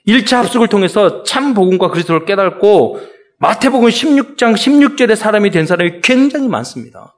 1차 0.07 0.37
합숙을 0.37 0.69
통해서 0.69 1.21
참 1.23 1.53
복음과 1.53 1.89
그리스도를 1.89 2.25
깨닫고 2.25 3.10
마태복음 3.41 3.89
16장 3.89 4.53
16절에 4.53 5.15
사람이 5.15 5.49
된 5.49 5.65
사람이 5.65 6.01
굉장히 6.03 6.47
많습니다. 6.47 7.17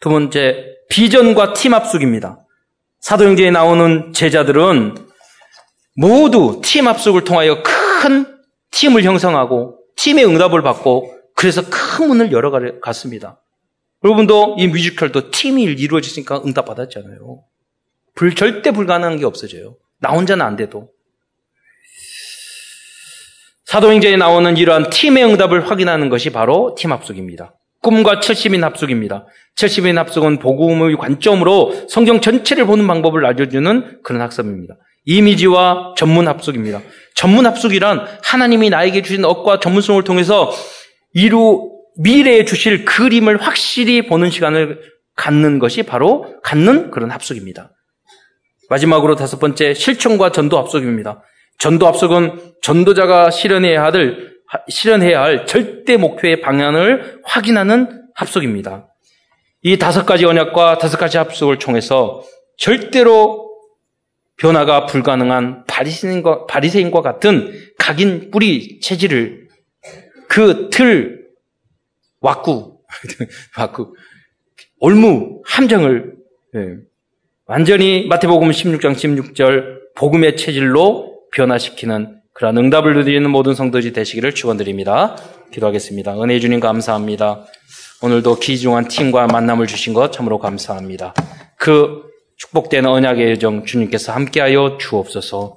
두 0.00 0.08
번째, 0.08 0.64
비전과 0.90 1.52
팀 1.52 1.74
합숙입니다. 1.74 2.44
사도행전에 2.98 3.52
나오는 3.52 4.12
제자들은 4.12 4.96
모두 5.94 6.60
팀 6.64 6.88
합숙을 6.88 7.22
통하여 7.22 7.62
큰 7.62 8.36
팀을 8.72 9.04
형성하고 9.04 9.78
팀의 9.94 10.26
응답을 10.26 10.62
받고 10.62 11.14
그래서 11.36 11.62
큰 11.70 12.08
문을 12.08 12.32
열어갔습니다. 12.32 13.40
여러분도 14.02 14.56
이 14.58 14.66
뮤지컬도 14.66 15.30
팀이 15.30 15.62
이루어졌으니까 15.62 16.42
응답 16.44 16.64
받았잖아요. 16.64 17.44
불, 18.16 18.34
절대 18.34 18.72
불가능한 18.72 19.18
게 19.18 19.24
없어져요. 19.24 19.76
나 20.00 20.10
혼자는 20.10 20.44
안 20.44 20.56
돼도. 20.56 20.90
사도행전에 23.68 24.16
나오는 24.16 24.56
이러한 24.56 24.88
팀의 24.88 25.22
응답을 25.26 25.70
확인하는 25.70 26.08
것이 26.08 26.30
바로 26.30 26.74
팀 26.78 26.90
합숙입니다. 26.90 27.54
꿈과 27.82 28.18
70인 28.18 28.62
합숙입니다. 28.62 29.26
70인 29.58 29.96
합숙은 29.96 30.38
복음의 30.38 30.96
관점으로 30.96 31.74
성경 31.86 32.22
전체를 32.22 32.64
보는 32.64 32.86
방법을 32.86 33.26
알려주는 33.26 34.00
그런 34.02 34.22
학습입니다. 34.22 34.76
이미지와 35.04 35.92
전문 35.98 36.28
합숙입니다. 36.28 36.80
전문 37.14 37.44
합숙이란 37.44 38.06
하나님이 38.24 38.70
나에게 38.70 39.02
주신 39.02 39.26
억과 39.26 39.60
전문성을 39.60 40.02
통해서 40.02 40.50
이루 41.12 41.70
미래에 41.98 42.46
주실 42.46 42.86
그림을 42.86 43.36
확실히 43.36 44.06
보는 44.06 44.30
시간을 44.30 44.80
갖는 45.14 45.58
것이 45.58 45.82
바로 45.82 46.36
갖는 46.42 46.90
그런 46.90 47.10
합숙입니다. 47.10 47.70
마지막으로 48.70 49.14
다섯 49.14 49.38
번째 49.38 49.74
실천과 49.74 50.32
전도 50.32 50.56
합숙입니다. 50.56 51.22
전도 51.58 51.86
합숙은 51.86 52.54
전도자가 52.62 53.30
실현해야 53.30 53.82
할, 53.82 54.32
실현해야 54.68 55.20
할 55.20 55.46
절대 55.46 55.96
목표의 55.96 56.40
방향을 56.40 57.20
확인하는 57.24 58.04
합숙입니다. 58.14 58.88
이 59.62 59.76
다섯 59.76 60.06
가지 60.06 60.24
언약과 60.24 60.78
다섯 60.78 60.96
가지 60.98 61.18
합숙을 61.18 61.58
통해서 61.58 62.22
절대로 62.56 63.48
변화가 64.36 64.86
불가능한 64.86 65.64
바리새인과, 65.66 66.46
바리새인과 66.46 67.02
같은 67.02 67.52
각인 67.76 68.30
뿌리 68.30 68.78
체질을 68.80 69.48
그 70.28 70.70
틀, 70.70 71.26
왁구, 72.20 72.78
왁구, 73.56 73.94
올무, 74.78 75.42
함정을 75.44 76.14
예, 76.54 76.76
완전히 77.46 78.06
마태복음 78.06 78.50
16장 78.50 78.94
16절 78.94 79.94
복음의 79.96 80.36
체질로 80.36 81.17
변화시키는 81.32 82.20
그런 82.32 82.56
응답을 82.56 82.94
누리는 82.94 83.28
모든 83.30 83.54
성도들이 83.54 83.92
되시기를 83.92 84.34
축원드립니다. 84.34 85.16
기도하겠습니다. 85.52 86.22
은혜 86.22 86.38
주님 86.40 86.60
감사합니다. 86.60 87.44
오늘도 88.02 88.38
귀중한 88.38 88.86
팀과 88.88 89.26
만남을 89.26 89.66
주신 89.66 89.92
것 89.92 90.12
참으로 90.12 90.38
감사합니다. 90.38 91.14
그 91.56 92.02
축복된 92.36 92.86
언약의 92.86 93.32
여정 93.32 93.64
주님께서 93.64 94.12
함께하여 94.12 94.78
주옵소서. 94.80 95.56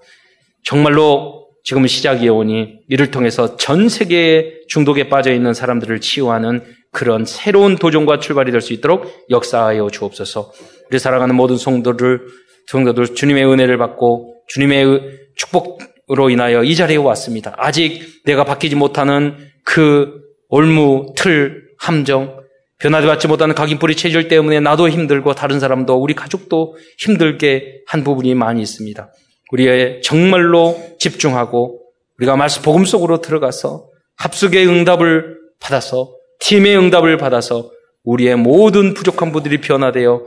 정말로 0.64 1.48
지금 1.64 1.86
시작이 1.86 2.28
오니 2.28 2.80
이를 2.90 3.12
통해서 3.12 3.56
전 3.58 3.88
세계의 3.88 4.64
중독에 4.68 5.10
빠져 5.10 5.32
있는 5.32 5.54
사람들을 5.54 6.02
치유하는 6.02 6.64
그런 6.92 7.26
새로운 7.26 7.76
도전과 7.78 8.20
출발이 8.20 8.52
될 8.52 8.62
수 8.62 8.74
있도록 8.74 9.06
역사하여 9.30 9.90
주옵소서. 9.92 10.52
우리 10.90 10.98
사랑하는 10.98 11.36
모든 11.36 11.58
성도들, 11.58 12.22
성도들 12.68 13.14
주님의 13.14 13.46
은혜를 13.46 13.78
받고 13.78 14.42
주님의 14.48 15.21
축복으로 15.42 16.30
인하여 16.30 16.64
이 16.64 16.76
자리에 16.76 16.98
왔습니다. 16.98 17.54
아직 17.58 18.22
내가 18.26 18.44
바뀌지 18.44 18.76
못하는 18.76 19.38
그 19.64 20.22
올무, 20.50 21.14
틀, 21.16 21.64
함정, 21.78 22.42
변화되지 22.80 23.08
받지 23.08 23.28
못하는 23.28 23.56
각인뿌리 23.56 23.96
체질 23.96 24.28
때문에 24.28 24.60
나도 24.60 24.90
힘들고 24.90 25.34
다른 25.34 25.60
사람도 25.60 25.96
우리 25.96 26.14
가족도 26.14 26.76
힘들게 26.98 27.82
한 27.88 28.04
부분이 28.04 28.34
많이 28.36 28.62
있습니다. 28.62 29.14
우리의 29.52 30.02
정말로 30.02 30.78
집중하고 31.00 31.82
우리가 32.18 32.36
말씀 32.36 32.62
복음 32.64 32.86
속으로 32.86 33.22
들어가서 33.22 33.88
합숙의 34.18 34.68
응답을 34.68 35.38
받아서 35.60 36.16
팀의 36.40 36.78
응답을 36.78 37.18
받아서 37.18 37.70
우리의 38.04 38.36
모든 38.36 38.94
부족한 38.94 39.32
분들이 39.32 39.62
변화되어 39.62 40.26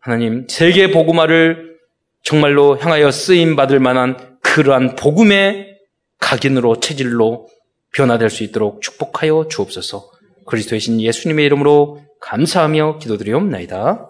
하나님 0.00 0.46
세계 0.48 0.92
복음화를 0.92 1.76
정말로 2.22 2.76
향하여 2.78 3.10
쓰임 3.10 3.56
받을 3.56 3.80
만한 3.80 4.35
그러한 4.56 4.96
복음의 4.96 5.76
각인으로 6.18 6.80
체질로 6.80 7.46
변화될 7.94 8.30
수 8.30 8.42
있도록 8.42 8.80
축복하여 8.80 9.48
주옵소서. 9.50 10.10
그리스도의 10.46 10.80
신 10.80 10.98
예수님의 10.98 11.44
이름으로 11.44 12.00
감사하며 12.22 12.96
기도드리옵나이다. 12.96 14.08